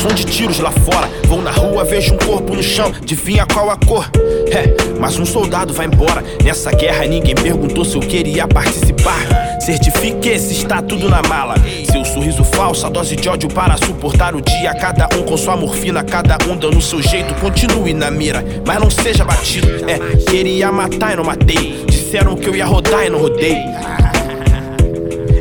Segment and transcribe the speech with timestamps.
[0.00, 1.10] som de tiros lá fora.
[1.26, 4.08] Vou na rua, vejo um corpo no chão, adivinha qual a cor?
[4.50, 6.24] É, mas um soldado vai embora.
[6.42, 9.60] Nessa guerra ninguém perguntou se eu queria participar.
[9.60, 11.54] Certifique se está tudo na mala.
[11.92, 14.74] Seu sorriso falso, a dose de ódio para suportar o dia.
[14.74, 17.34] Cada um com sua morfina, cada um dando seu jeito.
[17.34, 19.68] Continue na mira, mas não seja batido.
[19.86, 21.84] É, queria matar e não matei.
[21.86, 23.58] Disseram que eu ia rodar e não rodei.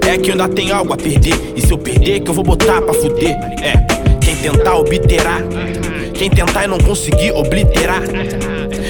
[0.06, 1.54] É que eu ainda tenho algo a perder.
[1.56, 3.38] E se eu perder, que eu vou botar pra fuder.
[3.64, 3.99] É,
[4.42, 5.38] tentar obterá.
[6.14, 8.02] Quem tentar e não conseguir obliterar.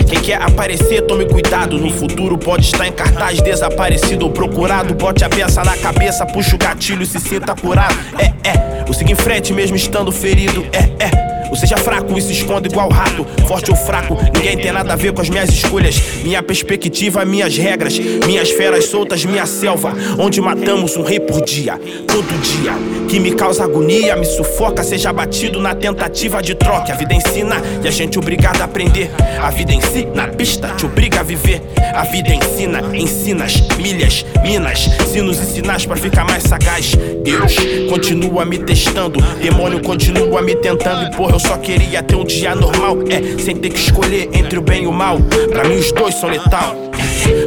[0.09, 1.77] Quem quer aparecer, tome cuidado.
[1.77, 4.94] No futuro pode estar em cartaz, desaparecido ou procurado.
[4.95, 7.95] Bote a peça na cabeça, puxa o gatilho e se sinta curado.
[8.17, 10.66] É, é, o siga em frente mesmo estando ferido.
[10.73, 11.28] É, é.
[11.49, 13.26] Ou seja fraco e se esconde igual rato.
[13.48, 15.99] Forte ou fraco, ninguém tem nada a ver com as minhas escolhas.
[16.23, 17.98] Minha perspectiva, minhas regras.
[17.99, 19.94] Minhas feras soltas, minha selva.
[20.17, 21.80] Onde matamos um rei por dia.
[22.08, 22.73] Todo dia.
[23.08, 24.83] Que me causa agonia, me sufoca.
[24.83, 26.94] Seja batido na tentativa de troca.
[26.94, 29.09] A vida ensina e a gente é obrigado a aprender.
[29.42, 31.61] A vida em si, na pista, te obriga a viver.
[31.94, 36.95] A vida ensina, ensinas, milhas, minas, sinos e sinais para ficar mais sagaz.
[37.23, 37.55] Deus
[37.89, 39.20] continua me testando.
[39.42, 41.08] Demônio continua me tentando.
[41.08, 44.59] E porra, eu só queria ter um dia normal, é, sem ter que escolher entre
[44.59, 45.18] o bem e o mal.
[45.50, 46.76] Pra mim, os dois são letal.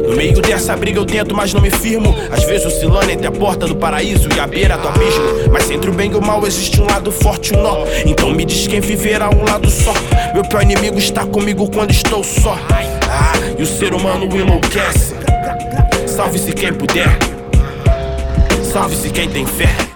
[0.07, 2.15] No meio dessa briga eu tento, mas não me firmo.
[2.31, 5.51] Às vezes oscilando entre a porta do paraíso e a beira do abismo.
[5.51, 7.85] Mas entre o bem e o mal existe um lado forte e um nó.
[8.05, 9.93] Então me diz quem viverá um lado só.
[10.33, 12.57] Meu pior inimigo está comigo quando estou só.
[12.71, 15.13] Ah, e o ser humano enlouquece.
[16.07, 17.15] Salve-se quem puder.
[18.71, 19.92] Salve-se quem tem fé.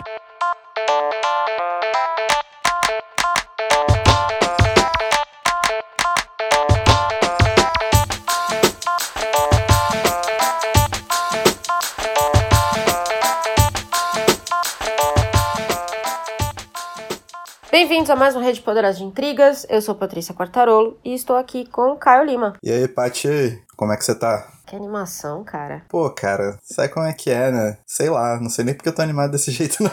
[17.79, 19.63] Bem-vindos a mais um Rede Poderosa de Intrigas.
[19.69, 22.53] Eu sou Patrícia Quartarolo e estou aqui com o Caio Lima.
[22.63, 24.51] E aí, Paty, como é que você tá?
[24.65, 25.83] Que animação, cara.
[25.87, 27.77] Pô, cara, sabe como é que é, né?
[27.85, 29.91] Sei lá, não sei nem porque eu tô animado desse jeito, não.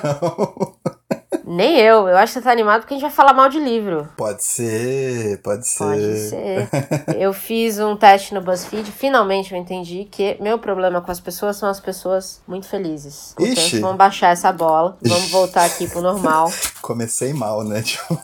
[1.47, 2.09] Nem eu.
[2.09, 4.09] Eu acho que você tá animado porque a gente vai falar mal de livro.
[4.17, 5.79] Pode ser, pode ser.
[5.79, 6.69] Pode ser.
[7.19, 11.57] eu fiz um teste no BuzzFeed, finalmente eu entendi que meu problema com as pessoas
[11.57, 13.35] são as pessoas muito felizes.
[13.37, 13.81] Portanto, Ixi.
[13.81, 16.51] vamos baixar essa bola, vamos voltar aqui pro normal.
[16.81, 17.83] Comecei mal, né?
[17.85, 18.19] Tipo...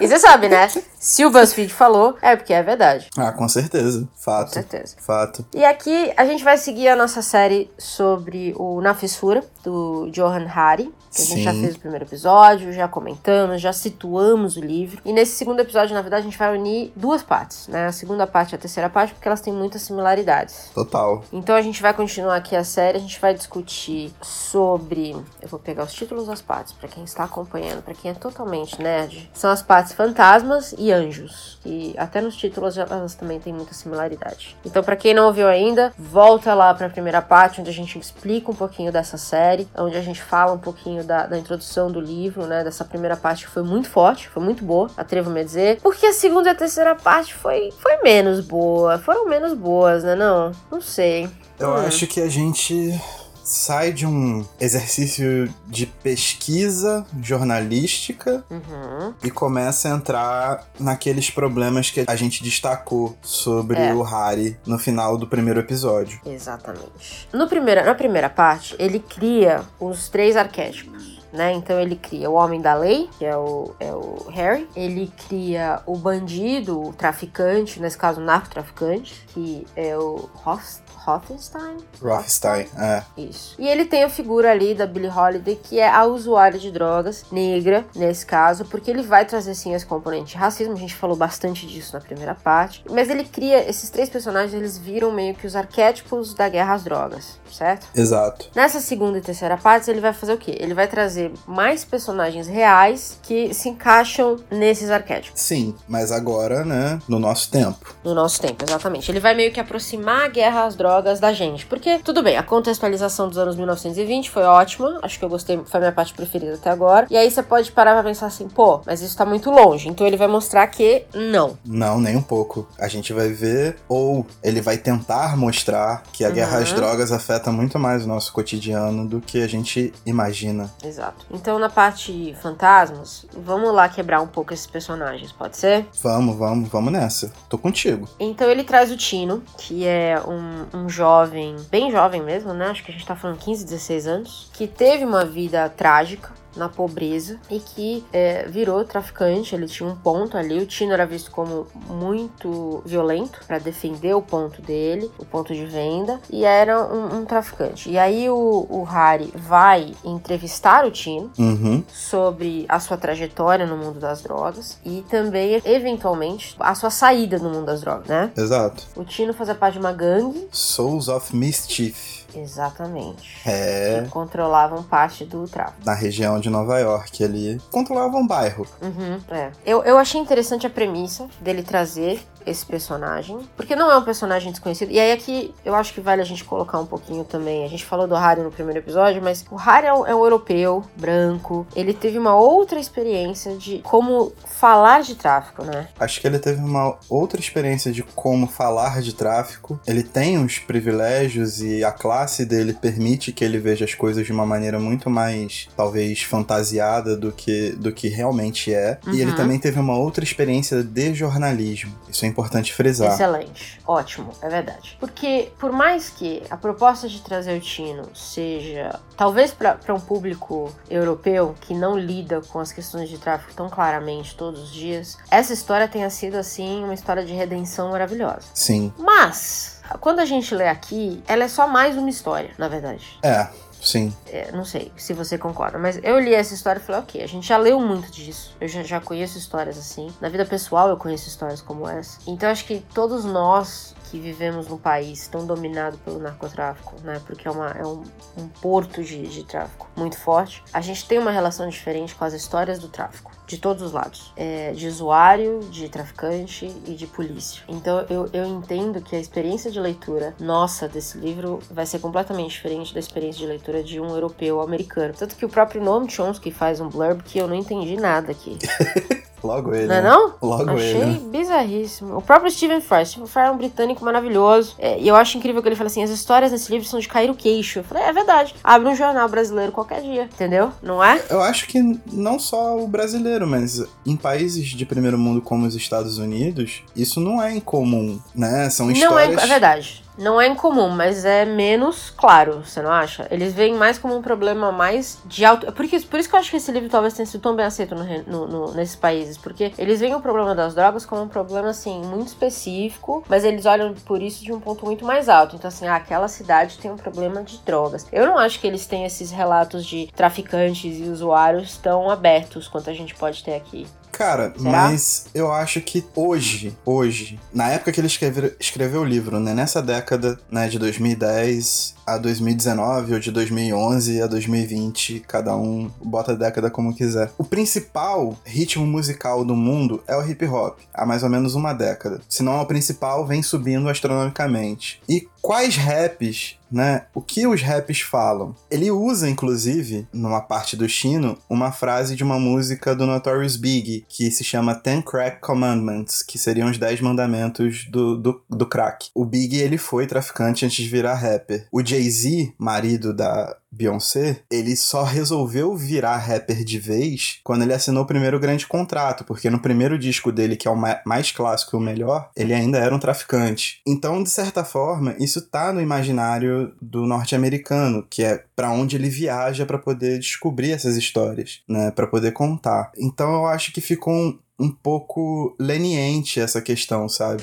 [0.00, 0.68] E você sabe, né?
[0.98, 3.10] Se o BuzzFeed falou, é porque é verdade.
[3.16, 4.08] ah, com certeza.
[4.16, 4.46] Fato.
[4.46, 4.96] Com certeza.
[4.98, 5.44] Fato.
[5.54, 10.46] E aqui a gente vai seguir a nossa série sobre o Na Fissura, do Johan
[10.48, 10.92] Hari.
[11.14, 15.00] Que a gente já fez o primeiro episódio, já comentamos, já situamos o livro.
[15.04, 17.86] E nesse segundo episódio, na verdade, a gente vai unir duas partes, né?
[17.86, 20.70] A segunda parte e a terceira parte, porque elas têm muitas similaridades.
[20.74, 21.22] Total.
[21.32, 25.16] Então a gente vai continuar aqui a série, a gente vai discutir sobre.
[25.40, 28.82] Eu vou pegar os títulos das partes, pra quem está acompanhando, pra quem é totalmente
[28.82, 29.30] nerd.
[29.32, 31.58] São as partes fantasmas e anjos.
[31.64, 34.56] E até nos títulos elas também têm muita similaridade.
[34.64, 38.50] Então, pra quem não ouviu ainda, volta lá pra primeira parte, onde a gente explica
[38.50, 42.46] um pouquinho dessa série, onde a gente fala um pouquinho da, da introdução do livro,
[42.46, 42.64] né?
[42.64, 45.78] Dessa primeira parte que foi muito forte, foi muito boa, atrevo-me a dizer.
[45.82, 48.98] Porque a segunda e a terceira parte foi, foi menos boa.
[48.98, 50.14] Foram menos boas, né?
[50.14, 50.52] Não?
[50.70, 51.28] Não sei.
[51.58, 51.86] Eu Hum.
[51.86, 53.00] acho que a gente
[53.44, 59.14] sai de um exercício de pesquisa jornalística Uhum.
[59.22, 63.92] e começa a entrar naqueles problemas que a gente destacou sobre É.
[63.94, 66.18] o Harry no final do primeiro episódio.
[66.24, 67.28] Exatamente.
[67.32, 71.14] No primeira, na primeira parte, ele cria os três arquétipos.
[71.34, 71.52] Né?
[71.52, 74.68] Então ele cria o homem da lei, que é o, é o Harry.
[74.76, 81.78] Ele cria o bandido, o traficante, nesse caso o narcotraficante, que é o Host, Hothenstein.
[82.00, 83.02] Rothstein, é.
[83.16, 83.54] Isso.
[83.58, 87.24] E ele tem a figura ali da Billie Holiday, que é a usuária de drogas,
[87.30, 91.16] negra, nesse caso, porque ele vai trazer sim esse componente de racismo, a gente falou
[91.16, 92.84] bastante disso na primeira parte.
[92.90, 96.84] Mas ele cria, esses três personagens, eles viram meio que os arquétipos da guerra às
[96.84, 97.86] drogas, certo?
[97.94, 98.48] Exato.
[98.54, 100.56] Nessa segunda e terceira parte, ele vai fazer o quê?
[100.58, 105.40] Ele vai trazer mais personagens reais que se encaixam nesses arquétipos.
[105.40, 107.94] Sim, mas agora, né, no nosso tempo.
[108.02, 109.10] No nosso tempo, exatamente.
[109.10, 111.66] Ele vai meio que aproximar a guerra às drogas da gente.
[111.66, 114.98] Porque, tudo bem, a contextualização dos anos 1920 foi ótima.
[115.02, 117.06] Acho que eu gostei, foi a minha parte preferida até agora.
[117.10, 119.88] E aí você pode parar pra pensar assim, pô, mas isso tá muito longe.
[119.88, 121.56] Então ele vai mostrar que não.
[121.64, 122.66] Não, nem um pouco.
[122.78, 126.76] A gente vai ver, ou ele vai tentar mostrar que a guerra às Uhum.
[126.76, 130.70] drogas afeta muito mais o nosso cotidiano do que a gente imagina.
[130.84, 131.26] Exato.
[131.30, 135.86] Então na parte fantasmas, vamos lá quebrar um pouco esses personagens, pode ser?
[136.02, 137.32] Vamos, vamos, vamos nessa.
[137.48, 138.08] Tô contigo.
[138.18, 142.66] Então ele traz o Tino, que é um, um jovem, bem jovem mesmo, né?
[142.66, 146.32] Acho que a gente tá falando 15, 16 anos, que teve uma vida trágica.
[146.56, 149.54] Na pobreza e que é, virou traficante.
[149.54, 150.58] Ele tinha um ponto ali.
[150.58, 155.64] O Tino era visto como muito violento para defender o ponto dele, o ponto de
[155.66, 157.90] venda, e era um, um traficante.
[157.90, 161.82] E aí o, o Harry vai entrevistar o Tino Uhum.
[161.88, 167.50] sobre a sua trajetória no mundo das drogas e também, eventualmente, a sua saída no
[167.50, 168.30] mundo das drogas, né?
[168.36, 168.84] Exato.
[168.96, 170.48] O Tino fazia parte de uma gangue.
[170.52, 172.23] Souls of Mischief.
[172.34, 173.40] Exatamente.
[173.46, 174.02] É.
[174.02, 175.84] Que controlavam parte do tráfico.
[175.84, 177.60] Na região de Nova York ali.
[177.70, 178.66] Controlava um bairro.
[178.82, 179.50] Uhum, é.
[179.64, 184.50] Eu, eu achei interessante a premissa dele trazer esse personagem, porque não é um personagem
[184.50, 184.90] desconhecido.
[184.90, 187.64] E aí aqui eu acho que vale a gente colocar um pouquinho também.
[187.64, 190.20] A gente falou do Harry no primeiro episódio, mas o Harry é um, é um
[190.24, 191.66] europeu, branco.
[191.74, 195.88] Ele teve uma outra experiência de como falar de tráfico, né?
[195.98, 199.78] Acho que ele teve uma outra experiência de como falar de tráfico.
[199.86, 204.32] Ele tem os privilégios e a classe dele permite que ele veja as coisas de
[204.32, 208.98] uma maneira muito mais, talvez, fantasiada do que, do que realmente é.
[209.08, 209.36] E ele Uhum.
[209.36, 211.92] também teve uma outra experiência de jornalismo.
[212.08, 213.12] Isso é importante frisar.
[213.12, 214.96] Excelente, ótimo, é verdade.
[214.98, 220.74] Porque, por mais que a proposta de trazer o Tino seja, talvez para um público
[220.90, 225.52] europeu que não lida com as questões de tráfico tão claramente todos os dias, essa
[225.52, 228.48] história tenha sido, assim, uma história de redenção maravilhosa.
[228.52, 228.92] Sim.
[228.98, 233.18] Mas, quando a gente lê aqui, ela é só mais uma história, na verdade.
[233.22, 233.48] É,
[233.84, 234.14] sim.
[234.26, 237.26] É, não sei se você concorda, mas eu li essa história e falei, ok, a
[237.26, 238.56] gente já leu muito disso.
[238.60, 240.08] Eu já, já conheço histórias assim.
[240.20, 242.18] Na vida pessoal eu conheço histórias como essa.
[242.26, 247.20] Então acho que todos nós que vivemos num país tão dominado pelo narcotráfico, né?
[247.26, 248.04] Porque é, uma, é um,
[248.36, 250.62] um porto de, de tráfico muito forte.
[250.72, 253.32] A gente tem uma relação diferente com as histórias do tráfico.
[253.46, 254.32] De todos os lados.
[254.36, 257.62] É, de usuário, de traficante e de polícia.
[257.68, 262.50] Então eu, eu entendo que a experiência de leitura nossa desse livro vai ser completamente
[262.50, 265.14] diferente da experiência de leitura de um europeu americano.
[265.16, 268.58] Tanto que o próprio Noam Chomsky faz um blurb que eu não entendi nada aqui.
[269.44, 269.86] Logo ele.
[269.86, 270.08] Não é né?
[270.08, 270.34] não?
[270.40, 271.04] Logo Achei ele.
[271.04, 271.20] né?
[271.30, 272.16] bizarríssimo.
[272.16, 273.04] O próprio Stephen Fry.
[273.04, 274.74] Stephen Fry é um britânico maravilhoso.
[274.78, 277.06] É, e eu acho incrível que ele fala assim: as histórias nesse livro são de
[277.08, 277.80] cair o queixo.
[277.80, 278.54] Eu falei, é verdade.
[278.64, 280.24] Abre um jornal brasileiro qualquer dia.
[280.24, 280.72] Entendeu?
[280.82, 281.22] Não é?
[281.28, 281.80] Eu acho que
[282.12, 287.20] não só o brasileiro, mas em países de primeiro mundo como os Estados Unidos, isso
[287.20, 288.70] não é incomum, né?
[288.70, 289.42] São Não é, histórias.
[289.42, 290.04] é verdade.
[290.16, 293.26] Não é incomum, mas é menos claro, você não acha?
[293.32, 295.72] Eles veem mais como um problema mais de alto.
[295.72, 297.66] Por isso, por isso que eu acho que esse livro talvez tenha sido tão bem
[297.66, 299.36] aceito no no- no- nesses países.
[299.36, 303.66] Porque eles veem o problema das drogas como um problema, assim, muito específico, mas eles
[303.66, 305.56] olham por isso de um ponto muito mais alto.
[305.56, 308.06] Então, assim, ah, aquela cidade tem um problema de drogas.
[308.12, 312.88] Eu não acho que eles têm esses relatos de traficantes e usuários tão abertos quanto
[312.88, 313.84] a gente pode ter aqui.
[314.16, 314.70] Cara, Será?
[314.70, 319.52] mas eu acho que hoje, hoje, na época que ele escreve- escreveu o livro, né,
[319.54, 326.32] nessa década, né, de 2010 a 2019 ou de 2011 a 2020, cada um bota
[326.32, 327.30] a década como quiser.
[327.38, 331.72] O principal ritmo musical do mundo é o hip hop, há mais ou menos uma
[331.72, 332.20] década.
[332.28, 335.00] Se não é o principal, vem subindo astronomicamente.
[335.08, 337.04] E quais raps né?
[337.14, 338.54] O que os raps falam?
[338.68, 344.04] Ele usa, inclusive, numa parte do Chino, uma frase de uma música do Notorious Big,
[344.08, 349.08] que se chama Ten Crack Commandments, que seriam os 10 mandamentos do, do, do crack.
[349.14, 351.68] O Big, ele foi traficante antes de virar rapper.
[351.70, 358.04] O Jay-Z, marido da Beyoncé, ele só resolveu virar rapper de vez quando ele assinou
[358.04, 361.76] o primeiro grande contrato, porque no primeiro disco dele, que é o ma- mais clássico
[361.76, 363.80] e o melhor, ele ainda era um traficante.
[363.86, 369.08] Então, de certa forma, isso tá no imaginário do norte-americano, que é pra onde ele
[369.08, 372.90] viaja pra poder descobrir essas histórias, né, Pra poder contar.
[372.96, 377.42] Então, eu acho que ficou um, um pouco leniente essa questão, sabe?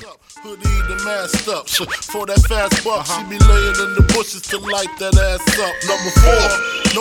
[5.85, 6.93] Number four.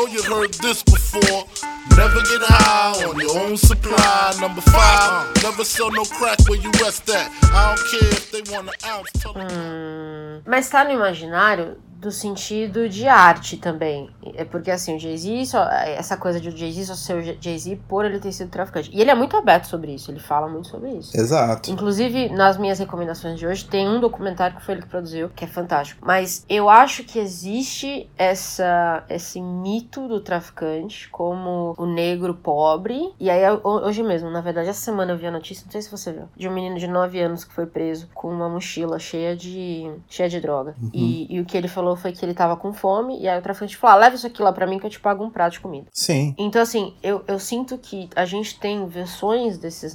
[1.97, 4.33] Never get high on your own supply.
[4.41, 7.31] Number five, never sell no crack where you rest at.
[7.45, 9.11] I don't care if they want an ounce.
[9.21, 14.09] Tell them Hum, mas tá no imaginário do sentido de arte também.
[14.35, 17.79] É porque assim, o Jay-Z, só- essa coisa de o Jay-Z só ser o Jay-Z
[17.87, 18.91] por ele ter sido traficante.
[18.91, 21.15] E ele é muito aberto sobre isso, ele fala muito sobre isso.
[21.15, 21.71] Exato.
[21.71, 25.45] Inclusive, nas minhas recomendações de hoje, tem um documentário que foi ele que produziu, que
[25.45, 26.01] é fantástico.
[26.03, 33.13] Mas eu acho que existe essa, esse mito do traficante como o negro pobre.
[33.19, 35.83] E aí, ho- hoje mesmo, na verdade, essa semana eu vi a notícia, não sei
[35.83, 38.99] se você viu, de um menino de 9 anos que foi preso com uma mochila
[38.99, 40.75] cheia de, cheia de droga.
[40.95, 43.39] E, e o que ele falou falou foi que ele tava com fome, e aí
[43.39, 45.31] o traficante falou: ah, leva isso aqui lá pra mim que eu te pago um
[45.31, 45.87] prato de comida.
[45.95, 46.35] Sim.
[46.37, 49.95] Então, assim, eu, eu sinto que a gente tem versões desses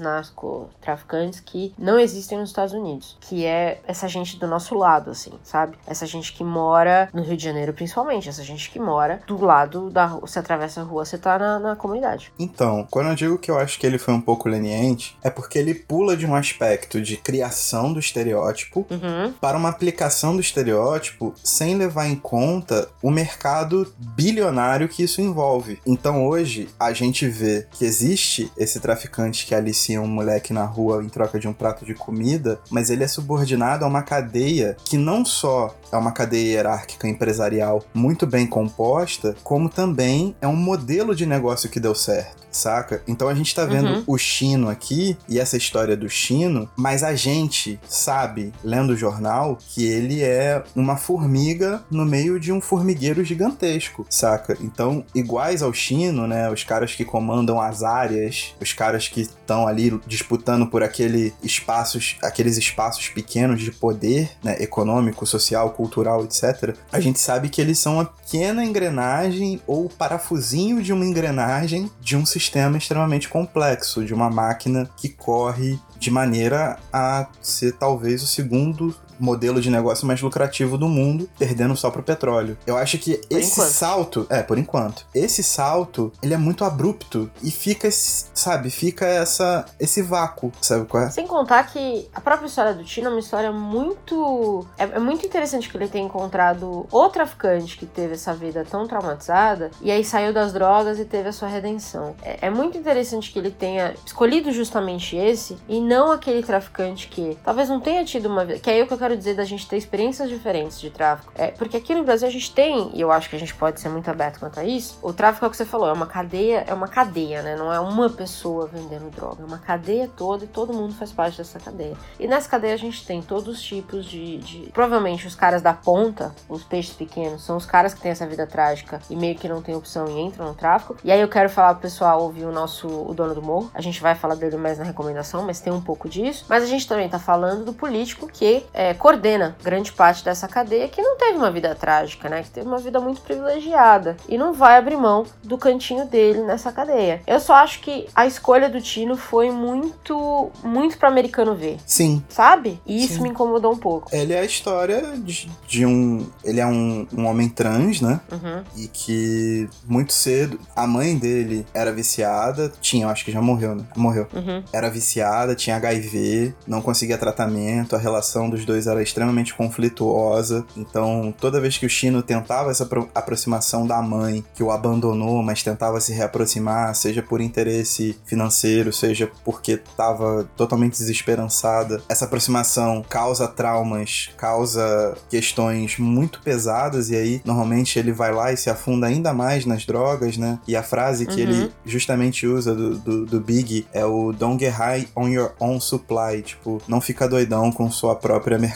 [0.49, 5.31] narcotraficantes que não existem nos Estados Unidos, que é essa gente do nosso lado, assim,
[5.43, 5.77] sabe?
[5.87, 9.89] Essa gente que mora no Rio de Janeiro, principalmente, essa gente que mora do lado
[9.89, 10.21] da rua.
[10.21, 12.31] Você atravessa a rua, você tá na, na comunidade.
[12.39, 15.57] Então, quando eu digo que eu acho que ele foi um pouco leniente, é porque
[15.57, 19.33] ele pula de um aspecto de criação do estereótipo Uhum.
[19.41, 25.79] para uma aplicação do estereótipo sem levar em conta o mercado bilionário que isso envolve.
[25.85, 31.03] Então hoje a gente vê que existe esse traficante que alicia um moleque na rua
[31.03, 34.97] em troca de um prato de comida, mas ele é subordinado a uma cadeia que
[34.97, 41.15] não só é uma cadeia hierárquica empresarial muito bem composta, como também é um modelo
[41.15, 42.44] de negócio que deu certo.
[42.55, 43.01] Saca?
[43.07, 44.03] Então a gente tá vendo Uhum.
[44.07, 49.57] o Chino aqui e essa história do Chino, mas a gente sabe, lendo o jornal,
[49.69, 54.57] que ele é uma formiga no meio de um formigueiro gigantesco, saca?
[54.61, 56.49] Então, iguais ao Chino, né?
[56.49, 62.15] Os caras que comandam as áreas, os caras que estão ali disputando por aquele espaços,
[62.23, 64.55] aqueles espaços pequenos de poder, né?
[64.61, 66.75] Econômico, social, cultural, etc.
[66.91, 72.15] A gente sabe que eles são uma pequena engrenagem ou parafusinho de uma engrenagem de
[72.15, 72.44] um sistema
[72.77, 79.61] extremamente complexo, de uma máquina que corre de maneira a ser talvez o segundo modelo
[79.61, 82.57] de negócio mais lucrativo do mundo, perdendo só pro petróleo.
[82.65, 83.69] Eu acho que esse enquanto.
[83.69, 85.05] salto, é, por enquanto.
[85.13, 90.85] Esse salto, ele é muito abrupto e fica, esse- sabe, fica essa esse vácuo, sabe
[90.85, 91.09] qual é?
[91.09, 93.51] Sem contar que a própria história do Tino é uma história
[93.95, 94.65] muito.
[94.77, 98.87] É, é muito interessante que ele tenha encontrado o traficante que teve essa vida tão
[98.87, 102.15] traumatizada e aí saiu das drogas e teve a sua redenção.
[102.21, 107.37] É, é muito interessante que ele tenha escolhido justamente esse e não aquele traficante que
[107.43, 108.59] talvez não tenha tido uma vida.
[108.59, 111.31] Que é aí o que eu quero dizer da gente ter experiências diferentes de tráfico.
[111.35, 113.79] É, porque aqui no Brasil a gente tem, e eu acho que a gente pode
[113.79, 116.07] ser muito aberto quanto a isso, o tráfico é o que você falou, é uma
[116.07, 117.55] cadeia, é uma cadeia, né?
[117.55, 121.37] Não é uma pessoa vendendo droga, é uma cadeia toda e todo mundo faz parte
[121.37, 121.95] dessa cadeia.
[122.19, 125.73] E nessa cadeia a gente tem todos os tipos de, de- Provavelmente os caras da
[125.73, 129.47] ponta, os peixes pequenos, são os caras que têm essa vida trágica e meio que
[129.47, 130.95] não tem opção e entram no tráfico.
[131.03, 133.69] E aí eu quero falar pro pessoal ouvir o nosso O Dono do Morro.
[133.73, 136.45] A gente vai falar dele mais na recomendação, mas tem um pouco disso.
[136.49, 140.87] Mas a gente também tá falando do político que é, coordena grande parte dessa cadeia
[140.87, 142.43] que não teve uma vida trágica, né?
[142.43, 146.71] Que teve uma vida muito privilegiada e não vai abrir mão do cantinho dele nessa
[146.71, 147.21] cadeia.
[147.27, 152.23] Eu só acho que a escolha do Tino foi muito, muito para americano ver, Sim,
[152.29, 152.79] sabe?
[152.85, 153.23] E isso Sim.
[153.23, 154.09] me incomodou um pouco.
[154.15, 156.27] ele é a história de, de um.
[156.43, 158.19] Ele é um, um homem trans, né?
[158.31, 158.63] Uhum.
[158.75, 162.71] E que muito cedo a mãe dele era viciada.
[162.81, 163.83] Tinha, eu acho que já morreu, né?
[163.95, 164.27] Morreu.
[164.33, 164.63] Uhum.
[164.71, 170.65] Era viciada, tinha HIV, não conseguia tratamento, a relação dos dois era extremamente conflituosa.
[170.75, 175.41] Então, toda vez que o Chino tentava essa apro- aproximação da mãe, que o abandonou,
[175.43, 183.03] mas tentava se reaproximar, seja por interesse financeiro, seja porque estava totalmente desesperançada, essa aproximação
[183.07, 189.07] causa traumas, causa questões muito pesadas, e aí normalmente ele vai lá e se afunda
[189.07, 190.59] ainda mais nas drogas, né?
[190.67, 191.39] E a frase que Uhum.
[191.41, 195.79] ele justamente usa do, do, do Big é o Don't get high on your own
[195.79, 198.74] supply, tipo, não fica doidão com sua própria mercadoria,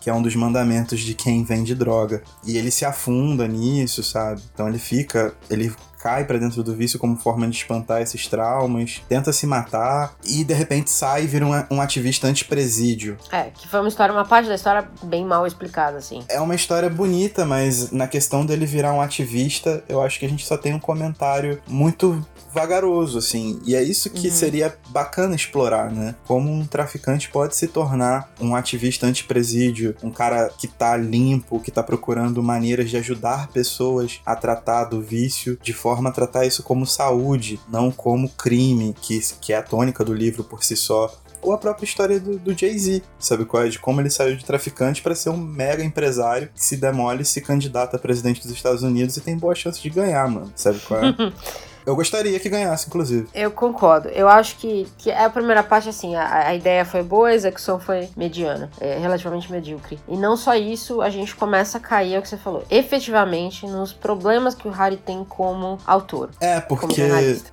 [0.00, 2.22] que é um dos mandamentos de quem vende droga.
[2.44, 4.42] E ele se afunda nisso, sabe?
[4.52, 5.72] Então ele fica, ele
[6.06, 10.44] cai pra dentro do vício como forma de espantar esses traumas, tenta se matar e
[10.44, 13.18] de repente sai e vira um, um ativista anti-presídio.
[13.32, 16.22] É, que foi uma história, uma parte da história bem mal explicada, assim.
[16.28, 20.28] É uma história bonita, mas na questão dele virar um ativista, eu acho que a
[20.28, 22.24] gente só tem um comentário muito
[22.56, 23.60] vagaroso, assim.
[23.66, 24.34] E é isso que Uhum.
[24.34, 26.14] seria bacana explorar, né?
[26.26, 31.70] Como um traficante pode se tornar um ativista anti-presídio, um cara que tá limpo, que
[31.70, 36.62] tá procurando maneiras de ajudar pessoas a tratar do vício, de forma a tratar isso
[36.62, 41.14] como saúde, não como crime, que, que é a tônica do livro por si só
[41.42, 43.68] ou a própria história do, do Jay-Z, sabe qual é?
[43.68, 47.40] De como ele saiu de traficante para ser um mega empresário que se demole, se
[47.40, 51.04] candidata a presidente dos Estados Unidos e tem boa chance de ganhar, mano, sabe qual
[51.04, 51.14] é?
[51.86, 53.28] Eu gostaria que ganhasse, inclusive.
[53.32, 54.08] Eu concordo.
[54.08, 57.78] Eu acho que, que a primeira parte, assim, a, a ideia foi boa, a execução
[57.78, 59.98] foi mediana, é, relativamente medíocre.
[60.08, 63.66] E não só isso, a gente começa a cair, é o que você falou, efetivamente
[63.66, 66.30] nos problemas que o Harry tem como autor.
[66.40, 67.02] É, porque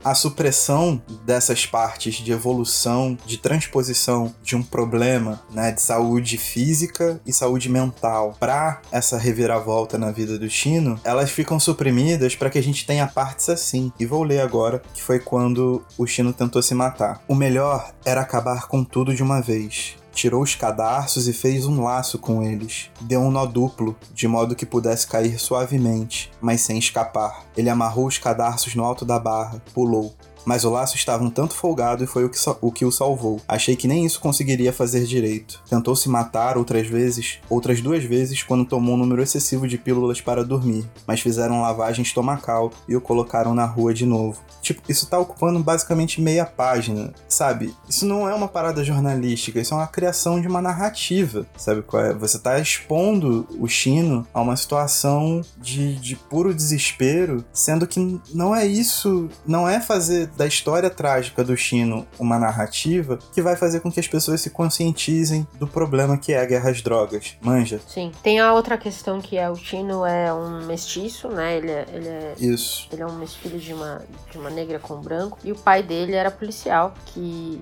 [0.03, 7.21] a supressão dessas partes de evolução, de transposição de um problema, né, de saúde física
[7.25, 12.57] e saúde mental para essa reviravolta na vida do Chino, elas ficam suprimidas para que
[12.57, 13.91] a gente tenha partes assim.
[13.99, 17.21] E vou ler agora, que foi quando o Chino tentou se matar.
[17.27, 19.95] O melhor era acabar com tudo de uma vez.
[20.13, 22.91] tirou os cadarços e fez um laço com eles.
[23.01, 27.45] Deu um nó duplo, de modo que pudesse cair suavemente, mas sem escapar.
[27.57, 30.13] Ele amarrou os cadarços no alto da barra, pulou
[30.45, 33.41] mas o laço estava um tanto folgado e foi o que, o que o salvou.
[33.47, 35.61] Achei que nem isso conseguiria fazer direito.
[35.69, 40.21] Tentou se matar outras vezes, outras duas vezes quando tomou um número excessivo de pílulas
[40.21, 44.39] para dormir, mas fizeram lavagem estomacal e o colocaram na rua de novo.
[44.61, 47.75] Tipo, isso tá ocupando basicamente meia página, sabe?
[47.87, 52.13] Isso não é uma parada jornalística, isso é uma criação de uma narrativa, sabe é?
[52.13, 58.55] Você tá expondo o Chino a uma situação de, de puro desespero, sendo que não
[58.55, 63.79] é isso, não é fazer da história trágica do Chino uma narrativa que vai fazer
[63.79, 67.37] com que as pessoas se conscientizem do problema que é a guerra às drogas.
[67.41, 67.79] Manja?
[67.87, 68.11] Sim.
[68.21, 71.57] Tem a outra questão que é o Chino é um mestiço, né?
[71.57, 72.87] Ele é, ele é, Isso.
[72.91, 75.37] Ele é um filho de uma, de uma negra com branco.
[75.43, 77.61] E o pai dele era policial, que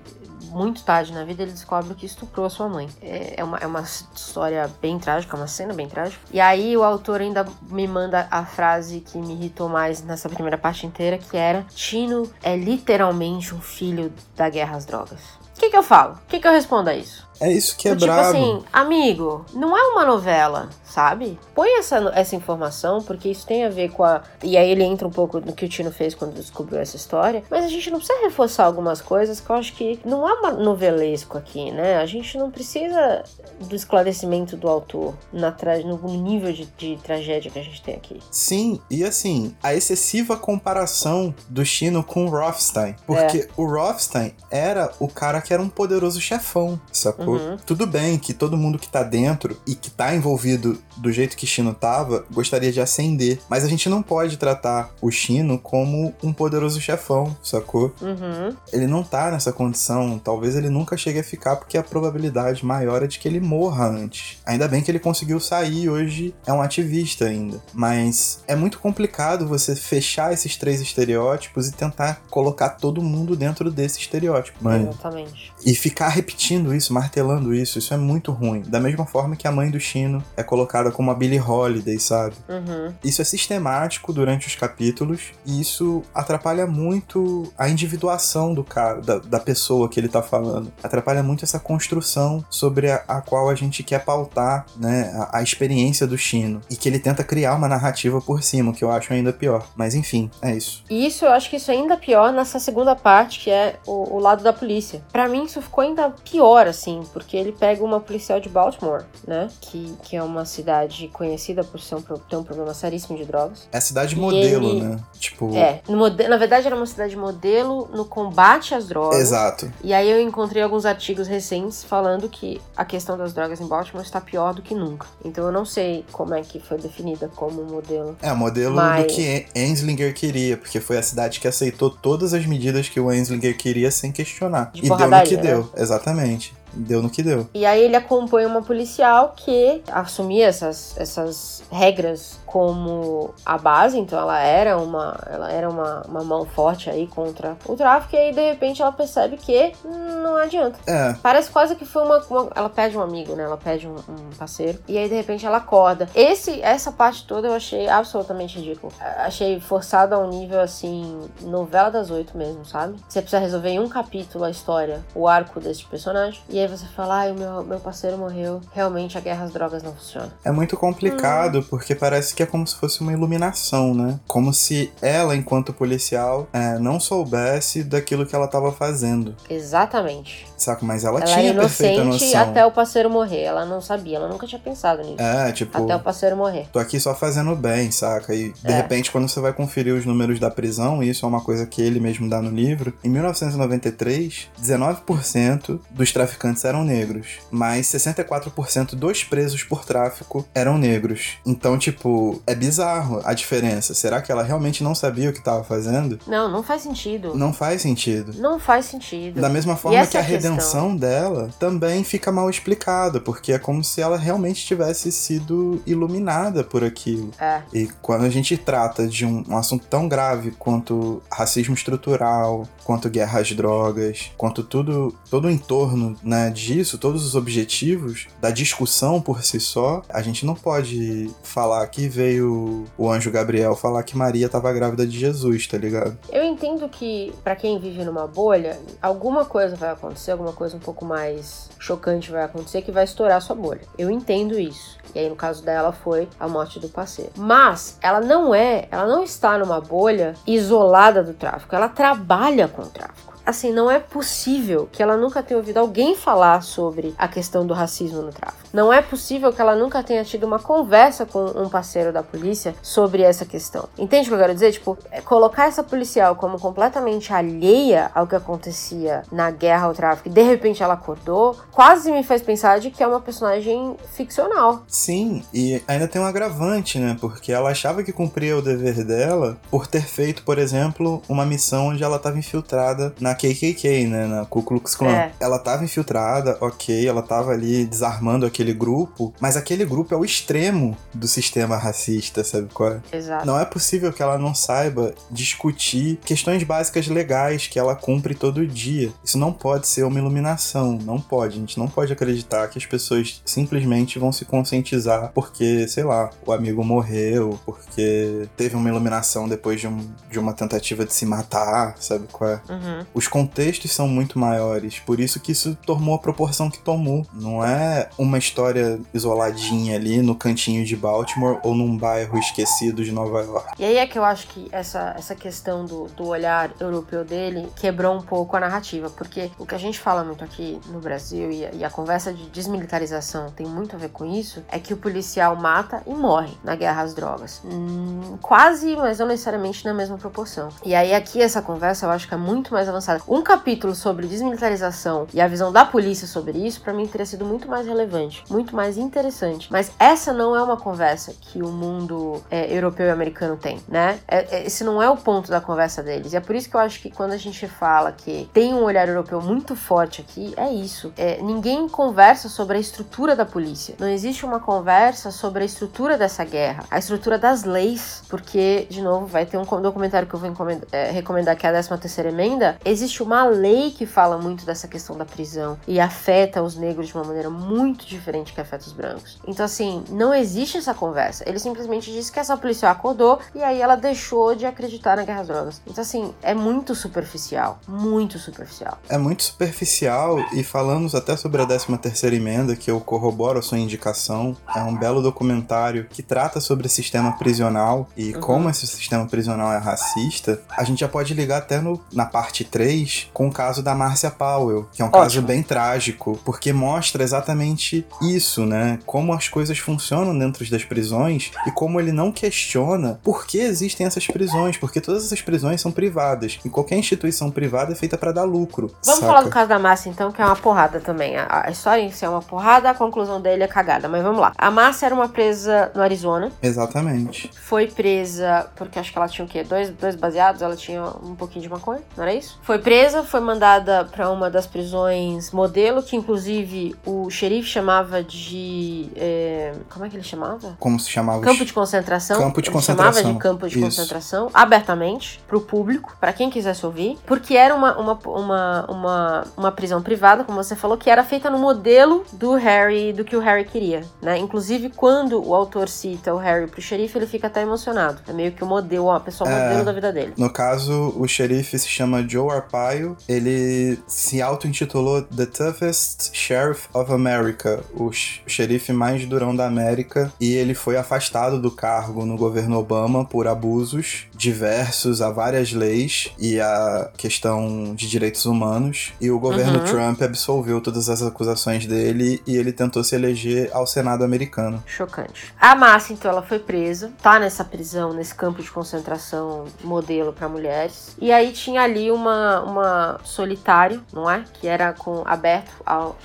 [0.50, 2.88] muito tarde na vida ele descobre que estuprou a sua mãe.
[3.00, 6.20] É, é, uma, é uma história bem trágica, uma cena bem trágica.
[6.32, 10.58] E aí o autor ainda me manda a frase que me irritou mais nessa primeira
[10.58, 15.20] parte inteira, que era Tino é literalmente um filho da guerra às drogas.
[15.56, 16.14] O que, que eu falo?
[16.14, 17.26] O que, que eu respondo a isso?
[17.42, 18.28] É isso que é tipo brabo.
[18.28, 21.38] assim, amigo, não é uma novela, sabe?
[21.54, 24.22] Põe essa, essa informação, porque isso tem a ver com a.
[24.42, 27.42] E aí ele entra um pouco no que o Tino fez quando descobriu essa história.
[27.50, 30.52] Mas a gente não precisa reforçar algumas coisas que eu acho que não é uma
[30.52, 31.96] novelesco aqui, né?
[31.96, 33.24] A gente não precisa
[33.60, 35.78] do esclarecimento do autor na tra...
[35.80, 38.20] no nível de, de tragédia que a gente tem aqui.
[38.30, 42.94] Sim, e assim, a excessiva comparação do Chino com o Rothstein.
[43.06, 43.48] Porque É.
[43.56, 47.31] o Rothstein era o cara que era um poderoso chefão, sacou?
[47.31, 47.31] Uhum.
[47.66, 51.46] Tudo bem que todo mundo que tá dentro e que tá envolvido do jeito que
[51.46, 53.38] Chino tava, gostaria de ascender.
[53.48, 57.94] Mas a gente não pode tratar o Chino como um poderoso chefão, sacou?
[58.00, 58.56] Uhum.
[58.72, 63.02] Ele não tá nessa condição, talvez ele nunca chegue a ficar porque a probabilidade maior
[63.02, 64.38] é de que ele morra antes.
[64.46, 67.60] Ainda bem que ele conseguiu sair, hoje é um ativista ainda.
[67.72, 73.70] Mas é muito complicado você fechar esses três estereótipos e tentar colocar todo mundo dentro
[73.70, 74.62] desse estereótipo.
[74.62, 75.52] Mano, Exatamente.
[75.64, 78.62] e ficar repetindo isso, martelando isso, isso é muito ruim.
[78.66, 82.34] Da mesma forma que a mãe do Chino é colocada como a Billie Holiday, sabe?
[82.48, 82.94] Uhum.
[83.04, 89.18] Isso é sistemático durante os capítulos e isso atrapalha muito a individuação do cara, da,
[89.18, 90.72] da pessoa que ele tá falando.
[90.82, 95.42] Atrapalha muito essa construção sobre a, a qual a gente quer pautar, né, a, a
[95.42, 96.62] experiência do Chino.
[96.70, 99.66] E que ele tenta criar uma narrativa por cima, que eu acho ainda pior.
[99.76, 100.82] Mas enfim, é isso.
[100.88, 104.16] E isso eu acho que isso é ainda pior nessa segunda parte, que é o,
[104.16, 105.02] o lado da polícia.
[105.12, 109.48] Pra mim, isso ficou ainda pior, assim, porque ele pega uma policial de Baltimore, né?
[109.60, 113.68] Que, que é uma cidade conhecida por ser um, ter um problema seríssimo de drogas.
[113.72, 114.98] É a cidade modelo, ele- né?
[115.18, 115.54] Tipo.
[115.56, 119.18] É, na verdade era uma cidade modelo no combate às drogas.
[119.20, 119.72] Exato.
[119.82, 124.04] E aí eu encontrei alguns artigos recentes falando que a questão das drogas em Baltimore
[124.04, 125.06] está pior do que nunca.
[125.24, 128.16] Então eu não sei como é que foi definida como modelo.
[128.22, 132.34] É, o modelo Mas- do que Enslinger queria, porque foi a cidade que aceitou todas
[132.34, 134.70] as medidas que o Enslinger queria sem questionar.
[134.72, 135.42] De e deu no que né?
[135.42, 136.54] deu, exatamente.
[136.72, 137.46] Deu no que deu.
[137.54, 144.18] E aí ele acompanha uma policial que assumia essas, essas regras como a base, então
[144.18, 148.32] ela era uma ela era uma, uma mão forte aí contra o tráfico, e aí
[148.32, 150.78] de repente ela percebe que não adianta.
[150.86, 153.44] É, Parece quase que foi uma, uma- Ela pede um amigo, né?
[153.44, 154.78] Ela pede um, um parceiro.
[154.88, 156.08] E aí, de repente, ela acorda.
[156.14, 158.92] Esse, essa parte toda eu achei absolutamente ridículo.
[159.18, 162.96] Achei forçado a um nível, assim, novela das oito mesmo, sabe?
[163.08, 166.40] Você precisa resolver em um capítulo a história, o arco desse personagem.
[166.48, 168.60] E aí você fala, ai, o meu, meu parceiro morreu.
[168.72, 170.32] Realmente, a guerra às drogas não funciona.
[170.44, 171.64] é muito complicado, Hum.
[171.68, 174.18] porque parece que é como se fosse uma iluminação, né?
[174.26, 179.34] Como se ela, enquanto policial, é, não soubesse daquilo que ela tava fazendo.
[179.48, 180.46] Exatamente.
[180.56, 180.84] Saca?
[180.86, 182.40] Mas ela, Ela tinha era perfeita inocente noção.
[182.50, 183.42] até o parceiro morrer.
[183.42, 185.20] Ela não sabia, ela nunca tinha pensado nisso.
[185.20, 185.76] É, tipo.
[185.76, 186.68] Até o parceiro morrer.
[186.72, 188.32] tô aqui só fazendo bem, saca?
[188.34, 188.76] E de É.
[188.76, 191.82] repente, quando você vai conferir os números da prisão, e isso é uma coisa que
[191.82, 199.24] ele mesmo dá no livro, em 1993, 19% dos traficantes eram negros, mas 64% dos
[199.24, 201.38] presos por tráfico eram negros.
[201.44, 203.94] Então, tipo, é bizarro a diferença.
[203.94, 206.18] Será que ela realmente não sabia o que tava fazendo?
[206.26, 207.34] Não, não faz sentido.
[207.34, 208.32] Não faz sentido.
[208.36, 209.40] Não faz sentido.
[209.40, 213.58] Da mesma forma que a é a redenção dela também fica mal explicada, porque é
[213.58, 217.30] como se ela realmente tivesse sido iluminada por aquilo.
[217.38, 217.62] É.
[217.72, 223.08] E quando a gente trata de um, um assunto tão grave quanto racismo estrutural, quanto
[223.08, 229.20] guerra às drogas, quanto tudo, todo o entorno né, disso, todos os objetivos da discussão
[229.20, 234.16] por si só, a gente não pode falar que veio o anjo Gabriel falar que
[234.16, 236.16] Maria estava grávida de Jesus, tá ligado?
[236.30, 240.80] Eu entendo que para quem vive numa bolha, alguma coisa vai acontecer, alguma coisa um
[240.80, 243.82] pouco mais chocante vai acontecer que vai estourar sua bolha.
[243.98, 244.98] Eu entendo isso.
[245.14, 247.32] E aí, no caso dela, foi a morte do parceiro.
[247.36, 251.74] Mas ela não é, ela não está numa bolha isolada do tráfico.
[251.74, 256.14] Ela trabalha com o tráfico assim, não é possível que ela nunca tenha ouvido alguém
[256.16, 258.62] falar sobre a questão do racismo no tráfico.
[258.72, 262.74] Não é possível que ela nunca tenha tido uma conversa com um parceiro da polícia
[262.80, 263.88] sobre essa questão.
[263.98, 264.72] Entende o que eu quero dizer?
[264.72, 270.28] Tipo, é colocar essa policial como completamente alheia ao que acontecia na guerra ao tráfico
[270.28, 274.82] e de repente ela acordou, quase me faz pensar de que é uma personagem ficcional.
[274.86, 277.16] Sim, e ainda tem um agravante, né?
[277.20, 281.88] Porque ela achava que cumpria o dever dela por ter feito, por exemplo, uma missão
[281.88, 284.26] onde ela estava infiltrada na KKK, né?
[284.26, 285.12] Na Ku Klux Klan.
[285.12, 285.32] É.
[285.40, 290.24] Ela estava infiltrada, ok, ela estava ali desarmando aquele grupo, mas aquele grupo é o
[290.24, 293.00] extremo do sistema racista, sabe qual é?
[293.12, 293.46] Exato.
[293.46, 298.66] Não é possível que ela não saiba discutir questões básicas legais que ela cumpre todo
[298.66, 299.12] dia.
[299.24, 301.56] Isso não pode ser uma iluminação, não pode.
[301.56, 306.30] A gente não pode acreditar que as pessoas simplesmente vão se conscientizar porque, sei lá,
[306.46, 309.98] o amigo morreu, porque teve uma iluminação depois de, um,
[310.30, 312.60] de uma tentativa de se matar, sabe qual é?
[312.68, 313.06] Uhum.
[313.22, 317.24] Os contextos são muito maiores, por isso que isso tomou a proporção que tomou.
[317.32, 323.12] Não é uma história isoladinha ali no cantinho de Baltimore ou num bairro esquecido de
[323.12, 323.74] Nova York.
[323.78, 327.68] E aí é que eu acho que essa, essa questão do, do olhar europeu dele
[327.76, 331.52] quebrou um pouco a narrativa, porque o que a gente fala muito aqui no Brasil
[331.52, 334.92] e a, e a conversa de desmilitarização tem muito a ver com isso, é que
[334.92, 337.62] o policial mata e morre na guerra às drogas.
[337.64, 340.70] Hum, quase, mas não necessariamente na mesma proporção.
[340.84, 343.11] E aí aqui essa conversa eu acho que é muito mais avançada.
[343.26, 347.44] Um capítulo sobre desmilitarização e a visão da polícia sobre isso, para mim teria sido
[347.44, 349.68] muito mais relevante muito mais interessante.
[349.70, 354.18] Mas essa não é uma conversa que o mundo é, europeu e americano tem, né?
[354.28, 356.32] É, é, esse não é o ponto da conversa deles.
[356.32, 358.82] E é por isso que eu acho que quando a gente fala que tem um
[358.82, 361.12] olhar europeu muito forte aqui, é isso.
[361.16, 363.94] É, ninguém conversa sobre a estrutura da polícia.
[363.98, 369.02] Não existe uma conversa sobre a estrutura dessa guerra, a estrutura das leis, porque, de
[369.02, 370.52] novo, vai ter um documentário que eu vou
[370.92, 372.76] é, recomendar que é a 13 terceira emenda.
[372.84, 377.14] Existe uma lei que fala muito dessa questão da prisão e afeta os negros de
[377.14, 379.38] uma maneira muito diferente diferente que afeta os brancos.
[379.46, 381.44] Então, assim, não existe essa conversa.
[381.46, 385.42] Ele simplesmente disse que essa policial acordou e aí ela deixou de acreditar na guerra
[385.42, 385.82] às drogas.
[385.86, 387.78] Então, assim, é muito superficial.
[387.86, 388.98] Muito superficial.
[389.08, 393.62] É muito superficial e falamos até sobre a 13 terceira emenda, que eu corroboro a
[393.62, 394.56] sua indicação.
[394.74, 398.40] É um belo documentário que trata sobre o sistema prisional e uhum.
[398.40, 400.60] como esse sistema prisional é racista.
[400.70, 402.91] A gente já pode ligar até no, na parte 3
[403.32, 405.22] com o caso da Márcia Powell, que é um Ótimo.
[405.22, 408.98] caso bem trágico, porque mostra exatamente isso, né?
[409.06, 414.06] Como as coisas funcionam dentro das prisões e como ele não questiona por que existem
[414.06, 418.32] essas prisões, porque todas essas prisões são privadas e qualquer instituição privada é feita para
[418.32, 418.94] dar lucro.
[419.04, 419.26] Vamos saca?
[419.26, 421.36] falar do caso da Márcia então, que é uma porrada também.
[421.36, 424.40] A, a, história em si é uma porrada, a conclusão dele é cagada, mas vamos
[424.40, 424.52] lá.
[424.56, 426.52] A Márcia era uma presa no Arizona.
[426.62, 427.50] Exatamente.
[427.54, 429.64] Foi presa porque acho que ela tinha o quê?
[429.64, 432.58] Dois, dois baseados, ela tinha um pouquinho de maconha, não era isso?
[432.62, 439.08] Foi presa, foi mandada para uma das prisões modelo, que inclusive o xerife chamava de.
[439.16, 440.76] É, como é que ele chamava?
[440.78, 441.40] Como se chamava?
[441.40, 442.38] Campo de concentração.
[442.38, 443.22] Campo de ele concentração.
[443.22, 443.84] chamava de campo de Isso.
[443.84, 449.44] concentração, abertamente, para o público, para quem quisesse ouvir, porque era uma, uma, uma, uma,
[449.56, 453.36] uma prisão privada, como você falou, que era feita no modelo do Harry, do que
[453.36, 454.38] o Harry queria, né?
[454.38, 458.20] Inclusive, quando o autor cita o Harry pro xerife, ele fica até emocionado.
[458.28, 460.34] É meio que o modelo, a pessoa é, modelo da vida dele.
[460.36, 467.12] No caso, o xerife se chama Joe Arpaio, ele se auto-intitulou The Toughest Sheriff of
[467.12, 472.78] America, o xerife mais durão da América e ele foi afastado do cargo no governo
[472.78, 479.12] Obama por abusos diversos a várias leis e a questão de direitos humanos.
[479.20, 479.84] E o governo uhum.
[479.84, 484.82] Trump absolveu todas as acusações dele e ele tentou se eleger ao Senado americano.
[484.86, 485.54] Chocante.
[485.60, 490.48] A Massa, então, ela foi presa, tá nessa prisão, nesse campo de concentração modelo para
[490.48, 491.14] mulheres.
[491.20, 494.44] E aí tinha ali uma, uma solitário, não é?
[494.60, 495.70] Que era com aberto,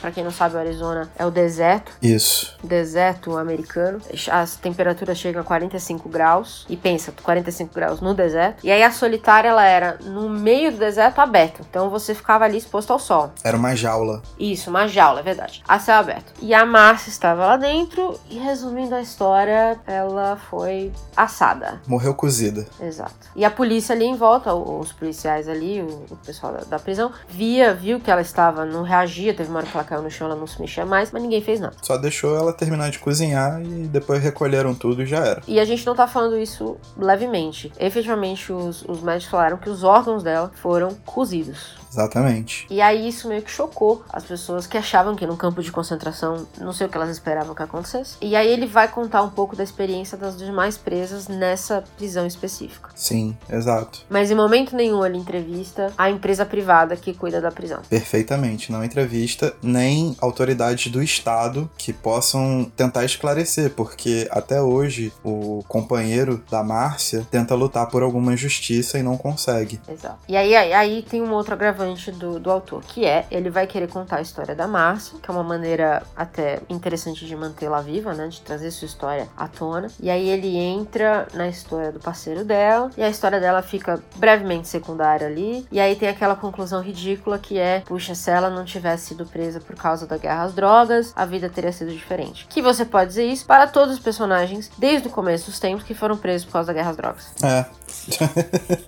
[0.02, 1.92] para quem não sabe, o Arizona é o deserto deserto.
[2.02, 2.58] Isso.
[2.64, 4.02] Deserto americano.
[4.32, 6.66] As temperaturas chegam a 45 graus.
[6.70, 8.66] E pensa, 45 graus no deserto.
[8.66, 11.62] E aí a solitária, ela era no meio do deserto aberto.
[11.70, 13.32] Então você ficava ali exposto ao sol.
[13.44, 14.22] Era uma jaula.
[14.40, 15.64] Isso, uma jaula, é verdade.
[15.68, 16.34] A céu aberto.
[16.42, 18.20] E a Márcia estava lá dentro.
[18.30, 21.82] E resumindo a história, ela foi assada.
[21.88, 22.68] Morreu cozida.
[22.80, 23.28] Exato.
[23.36, 27.12] E a polícia ali em volta, os policiais ali, o, o pessoal da, da prisão,
[27.28, 30.28] via, viu que ela estava, não reagia, teve uma hora que ela caiu no chão,
[30.28, 31.76] ela não se mexia mais, mas ninguém fez nada.
[31.82, 35.42] Só deixou ela terminar de cozinhar e depois recolheram tudo e já era.
[35.48, 37.72] E a gente não tá falando isso levemente.
[37.80, 41.78] Efetivamente, os, os médicos falaram que os órgãos dela foram cozidos.
[41.98, 42.68] Exatamente.
[42.70, 46.48] E aí isso meio que chocou as pessoas que achavam que no campo de concentração,
[46.62, 48.18] não sei o que elas esperavam que acontecesse.
[48.22, 52.90] E aí ele vai contar um pouco da experiência das demais presas nessa prisão específica.
[52.96, 54.02] Sim, exato.
[54.10, 57.82] Mas em momento nenhum ele entrevista a empresa privada que cuida da prisão.
[57.90, 58.72] Perfeitamente.
[58.72, 66.44] Não entrevista nem autoridades do Estado que possam tentar esclarecer, porque até hoje o companheiro
[66.52, 69.82] da Márcia tenta lutar por alguma justiça e não consegue.
[69.90, 70.20] Exato.
[70.28, 71.87] E aí, aí, aí tem um outro agravante
[72.18, 75.34] do, do autor, que é ele vai querer contar a história da Márcia, que é
[75.34, 78.28] uma maneira até interessante de mantê-la viva, né?
[78.28, 79.90] De trazer sua história à tona.
[80.00, 84.68] E aí ele entra na história do parceiro dela, e a história dela fica brevemente
[84.68, 85.68] secundária ali.
[85.72, 89.60] E aí tem aquela conclusão ridícula que é: puxa, se ela não tivesse sido presa
[89.60, 92.48] por causa da guerra às drogas, a vida teria sido diferente.
[92.50, 95.94] Que você pode dizer isso para todos os personagens desde o começo dos tempos que
[95.94, 97.26] foram presos por causa da guerra às drogas.
[97.44, 97.66] É.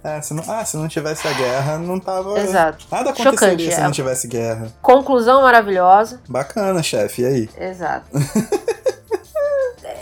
[0.04, 2.40] é se não, ah, se não tivesse a guerra, não tava.
[2.40, 2.79] Exato.
[2.92, 3.84] Nada aconteceria Chocante, se é.
[3.84, 4.72] não tivesse guerra.
[4.82, 6.22] Conclusão maravilhosa.
[6.28, 7.22] Bacana, chefe.
[7.22, 7.50] E aí?
[7.58, 8.08] Exato.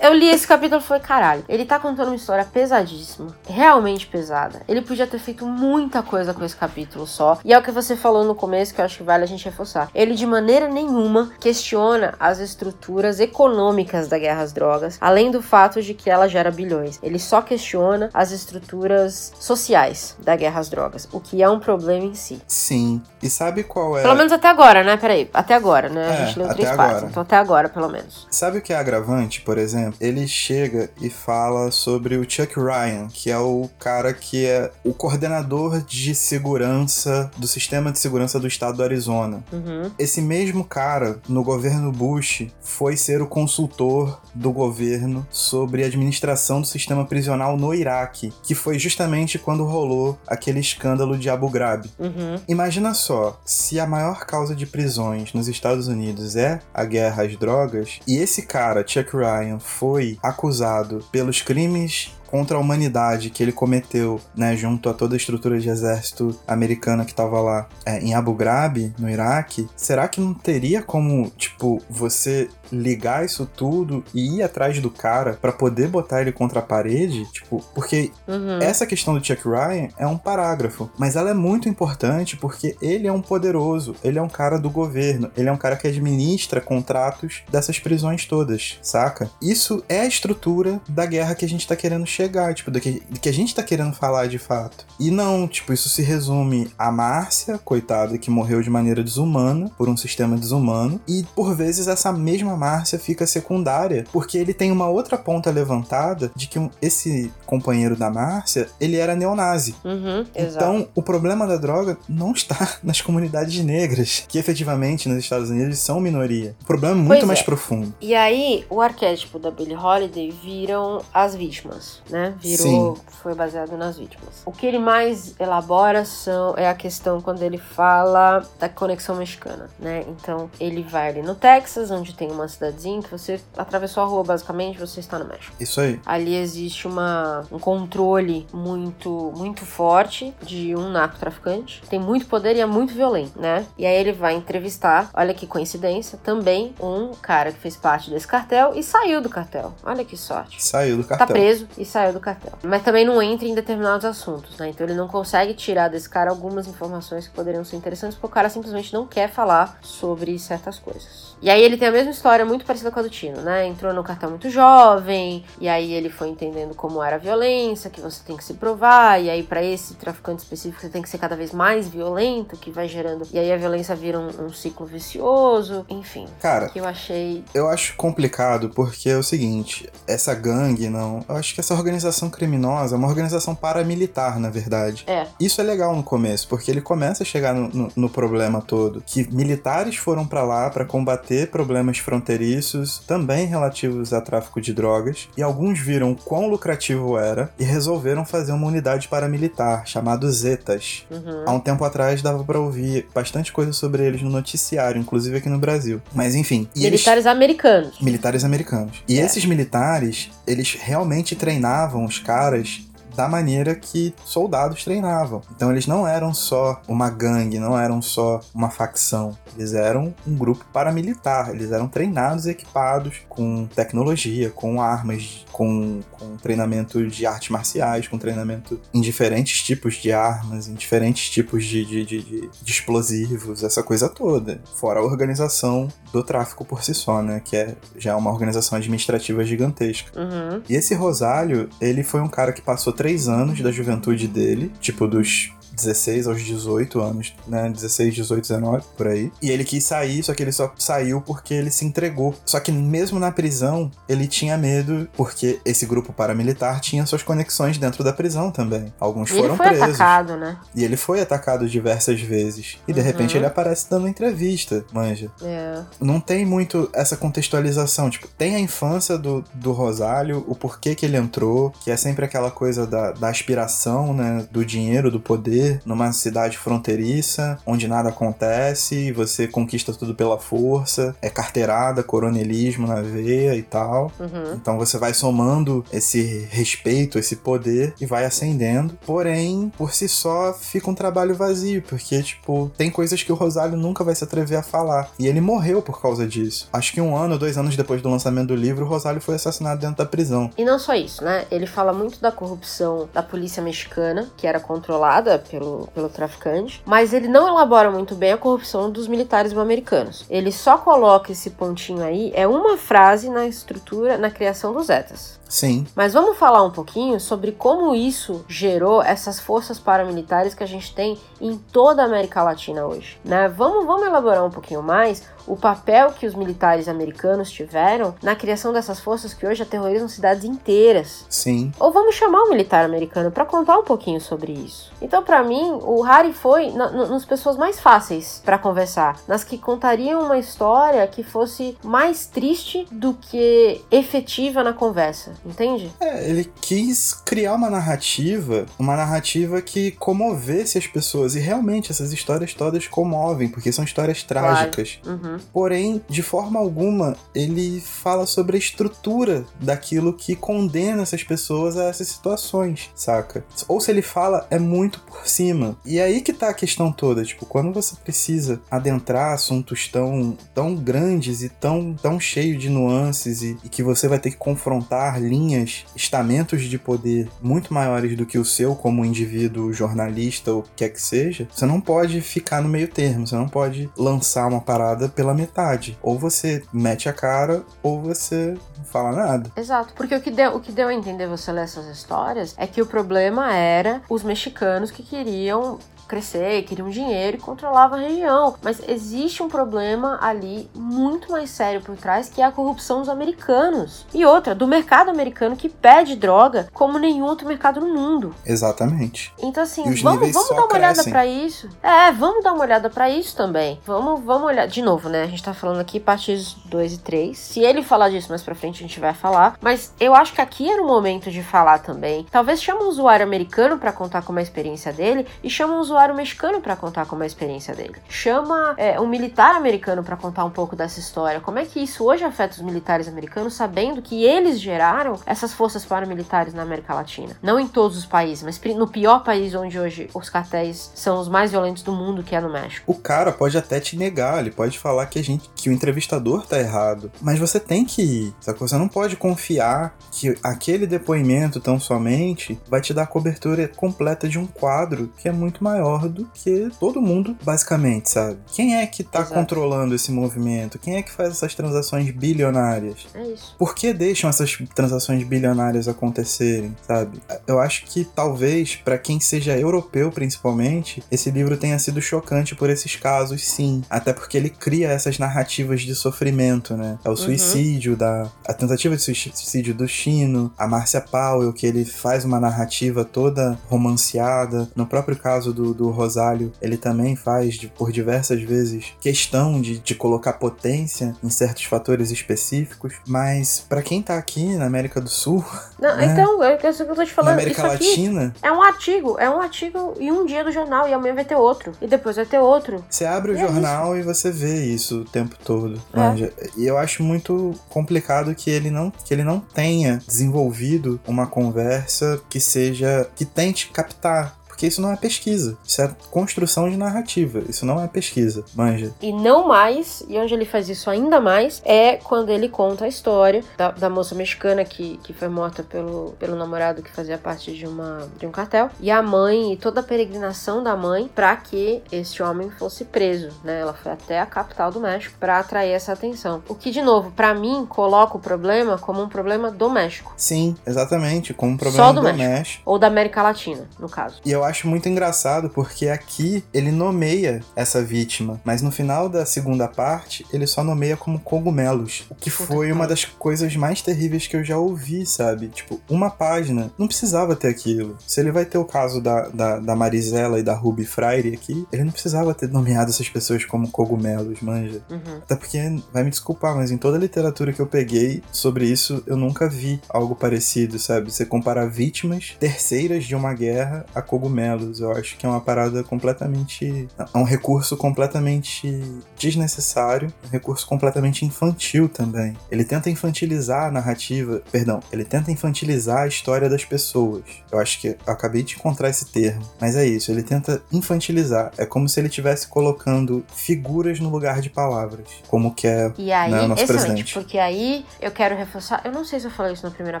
[0.00, 4.62] Eu li esse capítulo e falei, caralho, ele tá contando uma história pesadíssima, realmente pesada.
[4.68, 7.38] Ele podia ter feito muita coisa com esse capítulo só.
[7.44, 9.44] E é o que você falou no começo que eu acho que vale a gente
[9.44, 9.88] reforçar.
[9.94, 15.80] Ele de maneira nenhuma questiona as estruturas econômicas da guerra às drogas, além do fato
[15.80, 16.98] de que ela gera bilhões.
[17.02, 22.04] Ele só questiona as estruturas sociais da guerra às drogas, o que é um problema
[22.04, 22.40] em si.
[22.46, 23.02] Sim.
[23.22, 24.02] E sabe qual é.
[24.02, 24.96] Pelo menos até agora, né?
[24.96, 26.06] Peraí, até agora, né?
[26.06, 26.88] É, a gente leu três agora.
[26.88, 28.26] partes, então até agora, pelo menos.
[28.30, 29.85] Sabe o que é agravante, por exemplo?
[30.00, 34.92] Ele chega e fala sobre o Chuck Ryan, que é o cara que é o
[34.92, 39.44] coordenador de segurança do sistema de segurança do estado do Arizona.
[39.52, 39.90] Uhum.
[39.98, 46.60] Esse mesmo cara, no governo Bush, foi ser o consultor do governo sobre a administração
[46.60, 51.86] do sistema prisional no Iraque, que foi justamente quando rolou aquele escândalo de Abu Ghraib.
[51.98, 52.40] Uhum.
[52.48, 57.36] Imagina só, se a maior causa de prisões nos Estados Unidos é a guerra às
[57.36, 63.52] drogas, e esse cara, Chuck Ryan, foi acusado pelos crimes contra a humanidade que ele
[63.52, 68.14] cometeu, né, junto a toda a estrutura de exército americana que tava lá é, em
[68.14, 74.36] Abu Ghraib, no Iraque, será que não teria como, tipo, você ligar isso tudo e
[74.38, 77.24] ir atrás do cara pra poder botar ele contra a parede?
[77.32, 78.58] Tipo, porque Uhum.
[78.60, 83.06] essa questão do Chuck Ryan é um parágrafo, mas ela é muito importante porque ele
[83.06, 86.60] é um poderoso, ele é um cara do governo, ele é um cara que administra
[86.60, 89.30] contratos dessas prisões todas, saca?
[89.40, 93.02] Isso é a estrutura da guerra que a gente tá querendo chegar, tipo, do que,
[93.10, 94.86] do que a gente tá querendo falar de fato.
[94.98, 99.88] E não, tipo, isso se resume a Márcia, coitada, que morreu de maneira desumana, por
[99.88, 104.88] um sistema desumano, e por vezes essa mesma Márcia fica secundária, porque ele tem uma
[104.88, 109.74] outra ponta levantada de que esse companheiro da Márcia, ele era neonazi.
[109.84, 110.56] Uhum, exato.
[110.56, 115.78] Então, o problema da droga não está nas comunidades negras, que efetivamente nos Estados Unidos
[115.78, 116.56] são minoria.
[116.62, 117.42] O problema é muito Pois mais é.
[117.42, 117.94] profundo.
[118.00, 122.34] E aí, o arquétipo da Billie Holiday viram as vítimas, né?
[122.38, 124.42] Virou, foi baseado nas vítimas.
[124.44, 129.68] O que ele mais elabora são, é a questão quando ele fala da conexão mexicana,
[129.78, 130.04] né?
[130.08, 134.22] Então, ele vai ali no Texas, onde tem uma cidadezinha que você atravessou a rua,
[134.24, 135.54] basicamente, você está no México.
[135.58, 136.00] Isso aí.
[136.04, 141.82] Ali existe uma, um controle muito muito forte de um narcotraficante.
[141.88, 143.66] Tem muito poder e é muito violento, né?
[143.76, 148.26] E aí ele vai entrevistar, olha que coincidência, também um cara que fez parte desse
[148.26, 149.72] cartel e saiu do cartel.
[149.82, 150.62] Olha que sorte.
[150.62, 151.34] Saiu do Tá cartel.
[151.36, 152.52] preso e saiu do cartel.
[152.62, 154.68] Mas também não entra em determinados assuntos, né?
[154.68, 158.34] Então ele não consegue tirar desse cara algumas informações que poderiam ser interessantes, porque o
[158.34, 161.25] cara simplesmente não quer falar sobre certas coisas.
[161.42, 163.66] E aí ele tem a mesma história muito parecida com a do Tino, né?
[163.66, 168.00] Entrou no cartel muito jovem, e aí ele foi entendendo como era a violência, que
[168.00, 171.18] você tem que se provar, e aí pra esse traficante específico você tem que ser
[171.18, 173.26] cada vez mais violento, que vai gerando.
[173.32, 176.26] E aí a violência vira um, um ciclo vicioso, enfim.
[176.40, 177.44] Cara, Que eu achei.
[177.54, 182.30] Eu acho complicado porque é o seguinte, essa gangue, não, eu acho que essa organização
[182.30, 185.04] criminosa é uma organização paramilitar, na verdade.
[185.06, 185.26] É.
[185.38, 189.02] Isso é legal no começo, porque ele começa a chegar no, no- no problema todo,
[189.04, 195.28] que militares foram pra lá pra combater problemas fronteiriços, também relativos a tráfico de drogas,
[195.36, 201.04] e alguns viram quão lucrativo era e resolveram fazer uma unidade paramilitar chamada Zetas.
[201.10, 201.44] Uhum.
[201.46, 205.48] Há um tempo atrás dava pra ouvir bastante coisa sobre eles no noticiário, inclusive aqui
[205.48, 206.00] no Brasil.
[206.14, 208.00] Mas enfim, e eles Militares americanos.
[208.00, 209.02] militares americanos.
[209.08, 209.22] E É.
[209.24, 212.85] esses militares, eles realmente treinavam os caras
[213.16, 215.40] da maneira que soldados treinavam.
[215.54, 219.36] Então eles não eram só uma gangue, não eram só uma facção.
[219.56, 221.50] Eles eram um grupo paramilitar.
[221.50, 228.06] Eles eram treinados e equipados com tecnologia, com armas, com, com treinamento de artes marciais,
[228.06, 233.62] com treinamento em diferentes tipos de armas, em diferentes tipos de, de, de, de, explosivos,
[233.62, 234.60] essa coisa toda.
[234.74, 237.40] Fora a organização do tráfico por si só, né?
[237.42, 240.12] Que é já uma organização administrativa gigantesca.
[240.18, 240.62] Uhum.
[240.68, 245.06] E esse Rosário, ele foi um cara que passou três anos da juventude dele, tipo
[245.06, 247.68] dos 16 aos 18 anos, né?
[247.70, 249.30] 16, 18, 19, por aí.
[249.42, 252.34] E ele quis sair, só que ele só saiu porque ele se entregou.
[252.44, 257.78] Só que mesmo na prisão, ele tinha medo, porque esse grupo paramilitar tinha suas conexões
[257.78, 258.92] dentro da prisão também.
[258.98, 259.84] Alguns E foram ele foi presos.
[260.00, 260.56] atacado, né?
[260.74, 262.78] E ele foi atacado diversas vezes.
[262.88, 263.06] E de Uhum.
[263.06, 265.30] repente ele aparece dando entrevista, manja.
[265.42, 265.80] É.
[266.00, 268.10] Não tem muito essa contextualização.
[268.10, 272.24] Tipo, tem a infância do, do Rosário, o porquê que ele entrou, que é sempre
[272.24, 274.46] aquela coisa da, da aspiração, né?
[274.50, 281.14] Do dinheiro, do poder, numa cidade fronteiriça, onde nada acontece, você conquista tudo pela força,
[281.20, 284.10] é carteirada, coronelismo na veia e tal.
[284.18, 284.54] Uhum.
[284.54, 288.98] Então você vai somando esse respeito, esse poder e vai ascendendo.
[289.04, 293.76] Porém, por si só, fica um trabalho vazio, porque, tipo, tem coisas que o Rosário
[293.76, 295.10] nunca vai se atrever a falar.
[295.18, 296.68] E ele morreu por causa disso.
[296.72, 299.80] Acho que um ano, dois anos depois do lançamento do livro, o Rosário foi assassinado
[299.80, 300.50] dentro da prisão.
[300.56, 301.46] E não só isso, né?
[301.50, 307.14] Ele fala muito da corrupção da polícia mexicana, que era controlada pelo, pelo traficante, mas
[307.14, 310.26] ele não elabora muito bem a corrupção dos militares americanos.
[310.28, 315.40] Ele só coloca esse pontinho aí, é uma frase na estrutura, na criação dos Zetas.
[315.48, 320.66] Sim, Mas vamos falar um pouquinho sobre como isso gerou essas forças paramilitares que a
[320.66, 323.48] gente tem em toda a América Latina hoje, né?
[323.48, 328.72] Vamos, vamos elaborar um pouquinho mais o papel que os militares americanos tiveram na criação
[328.72, 331.24] dessas forças que hoje aterrorizam cidades inteiras.
[331.28, 331.72] sim.
[331.78, 334.90] Ou vamos chamar um militar americano para contar um pouquinho sobre isso.
[335.00, 339.44] Então, para mim, o Harry foi na, na, nas pessoas mais fáceis para conversar, nas
[339.44, 345.90] que contariam uma história que fosse mais triste do que efetiva na conversa, entende?
[346.00, 351.34] É, ele quis criar uma narrativa, uma narrativa que comovesse as pessoas.
[351.34, 354.98] E realmente essas histórias todas comovem, porque são histórias trágicas.
[355.06, 355.38] Uhum.
[355.52, 361.84] Porém, de forma alguma, ele fala sobre a estrutura daquilo que condena essas pessoas a
[361.84, 363.44] essas situações, saca?
[363.68, 365.76] Ou se ele fala, é muito por cima.
[365.84, 370.36] E é aí que tá a questão toda, tipo, quando você precisa adentrar assuntos tão,
[370.54, 374.36] tão grandes e tão, tão cheios de nuances e, e que você vai ter que
[374.36, 380.60] confrontar linhas, estamentos de poder muito maiores do que o seu como indivíduo jornalista ou
[380.60, 383.90] o que quer que seja, você não pode ficar no meio termo, você não pode
[383.96, 385.98] lançar uma parada pela metade.
[386.02, 389.50] Ou você mete a cara, ou você não fala nada.
[389.56, 392.66] Exato, porque o que, deu, o que deu a entender você ler essas histórias é
[392.66, 398.54] que o problema era os mexicanos que queriam crescer, queriam dinheiro e controlavam a região.
[398.62, 403.08] Mas existe um problema ali muito mais sério por trás, que é a corrupção dos
[403.08, 404.06] americanos.
[404.14, 408.34] E outra, do mercado americano que pede droga como nenhum outro mercado no mundo.
[408.44, 409.32] Exatamente.
[409.38, 411.12] Então, assim, os vamos, vamos dar uma olhada crescem.
[411.12, 411.68] pra isso.
[411.82, 413.80] É, vamos dar uma olhada pra isso também.
[413.84, 414.66] Vamos, vamos olhar.
[414.66, 415.22] De novo, né?
[415.22, 417.38] A gente tá falando aqui partes 2 e 3.
[417.38, 419.56] Se ele falar disso mais pra frente, a gente vai falar.
[419.60, 422.26] Mas eu acho que aqui era o momento de falar também.
[422.30, 425.80] Talvez chame um usuário americano pra contar como é a experiência dele e chama um
[425.80, 427.96] usuário mexicano pra contar como é a experiência dele.
[428.08, 431.40] Chama é, um militar americano pra contar um pouco dessa história.
[431.40, 435.84] Como é que isso hoje afeta os militares americanos, sabendo que eles geraram essas forças
[435.84, 437.36] paramilitares na América Latina?
[437.42, 441.28] Não em todos os países, mas no pior país onde hoje os cartéis são os
[441.28, 442.90] mais violentos do mundo, que é no México.
[442.90, 446.46] O cara pode até te negar, ele pode falar que a gente, que o entrevistador
[446.46, 448.58] tá errado, mas você tem que ir, sabe?
[448.58, 454.28] Você não pode confiar que aquele depoimento tão somente vai te dar a cobertura completa
[454.28, 458.38] de um quadro que é muito maior do que todo mundo, basicamente, sabe?
[458.52, 459.34] Quem é que tá Exato.
[459.34, 460.78] controlando esse movimento?
[460.78, 463.06] Quem é que faz essas transações bilionárias?
[463.14, 463.54] É isso.
[463.58, 467.20] Por que deixam essas transações bilionárias acontecerem, sabe?
[467.46, 472.70] Eu acho que talvez, pra quem seja europeu principalmente, esse livro tenha sido chocante por
[472.70, 473.82] esses casos, sim.
[473.88, 476.98] Até porque ele cria essas narrativas de sofrimento, né?
[477.04, 478.30] É o suicídio da.
[478.46, 483.58] a tentativa de suicídio do Chino, a Márcia Powell, que ele faz uma narrativa toda
[483.68, 484.68] romanceada.
[484.74, 489.94] No próprio caso do, do Rosário, ele também faz por diversas vezes questão de, de
[489.94, 495.44] colocar potência em certos fatores específicos, mas para quem tá aqui na América do Sul,
[495.78, 497.34] Não, né, então, é isso que eu tô te na falando.
[497.34, 500.88] América Isso aqui Latina, é um artigo, é um artigo em um dia do jornal,
[500.88, 501.72] e amanhã vai ter outro.
[501.80, 502.84] E depois vai ter outro.
[502.88, 505.80] Você abre o E é jornal e você vê isso o tempo todo.
[505.94, 506.32] É.
[506.56, 512.20] E eu acho muito complicado que ele não que ele não tenha desenvolvido uma conversa
[512.28, 517.42] que seja que tente captar porque isso não é pesquisa, isso é construção de narrativa,
[517.46, 518.90] isso não é pesquisa, manja.
[519.02, 522.88] E não mais, e onde ele faz isso ainda mais, é quando ele conta a
[522.88, 527.52] história da, da moça mexicana que, que foi morta pelo, pelo namorado que fazia parte
[527.52, 531.36] de, uma, de um cartel, e a mãe, e toda a peregrinação da mãe para
[531.36, 533.60] que esse homem fosse preso, né?
[533.60, 536.42] Ela foi até a capital do México para atrair essa atenção.
[536.48, 540.56] O que, de novo, para mim, coloca o problema como um problema do México, Sim,
[540.66, 542.24] exatamente, como um Só problema do do México.
[542.24, 542.62] México.
[542.64, 544.22] ou da América Latina, no caso.
[544.24, 549.26] E eu acho muito engraçado porque aqui ele nomeia essa vítima, mas no final da
[549.26, 552.06] segunda parte ele só nomeia como cogumelos.
[552.10, 555.48] O que foi uma das coisas mais terríveis que eu já ouvi, sabe?
[555.48, 556.70] Tipo, uma página.
[556.78, 557.96] Não precisava ter aquilo.
[558.06, 561.66] Se ele vai ter o caso da, da, da Marisela e da Ruby Freire aqui,
[561.72, 564.80] ele não precisava ter nomeado essas pessoas como cogumelos, manja.
[564.90, 565.18] Uhum.
[565.22, 565.58] Até porque,
[565.92, 569.48] vai me desculpar, mas em toda a literatura que eu peguei sobre isso, eu nunca
[569.48, 571.10] vi algo parecido, sabe?
[571.10, 574.35] Você comparar vítimas terceiras de uma guerra a cogumelos.
[574.80, 576.88] Eu acho que é uma parada completamente.
[576.98, 578.70] É um recurso completamente
[579.18, 582.36] desnecessário, um recurso completamente infantil também.
[582.50, 587.22] Ele tenta infantilizar a narrativa, perdão, ele tenta infantilizar a história das pessoas.
[587.50, 591.52] Eu acho que eu acabei de encontrar esse termo, mas é isso, ele tenta infantilizar.
[591.56, 596.12] É como se ele estivesse colocando figuras no lugar de palavras, como que é E
[596.12, 597.14] aí, Né, o nosso excelente, presidente.
[597.14, 600.00] porque aí eu quero reforçar, eu não sei se eu falei isso na primeira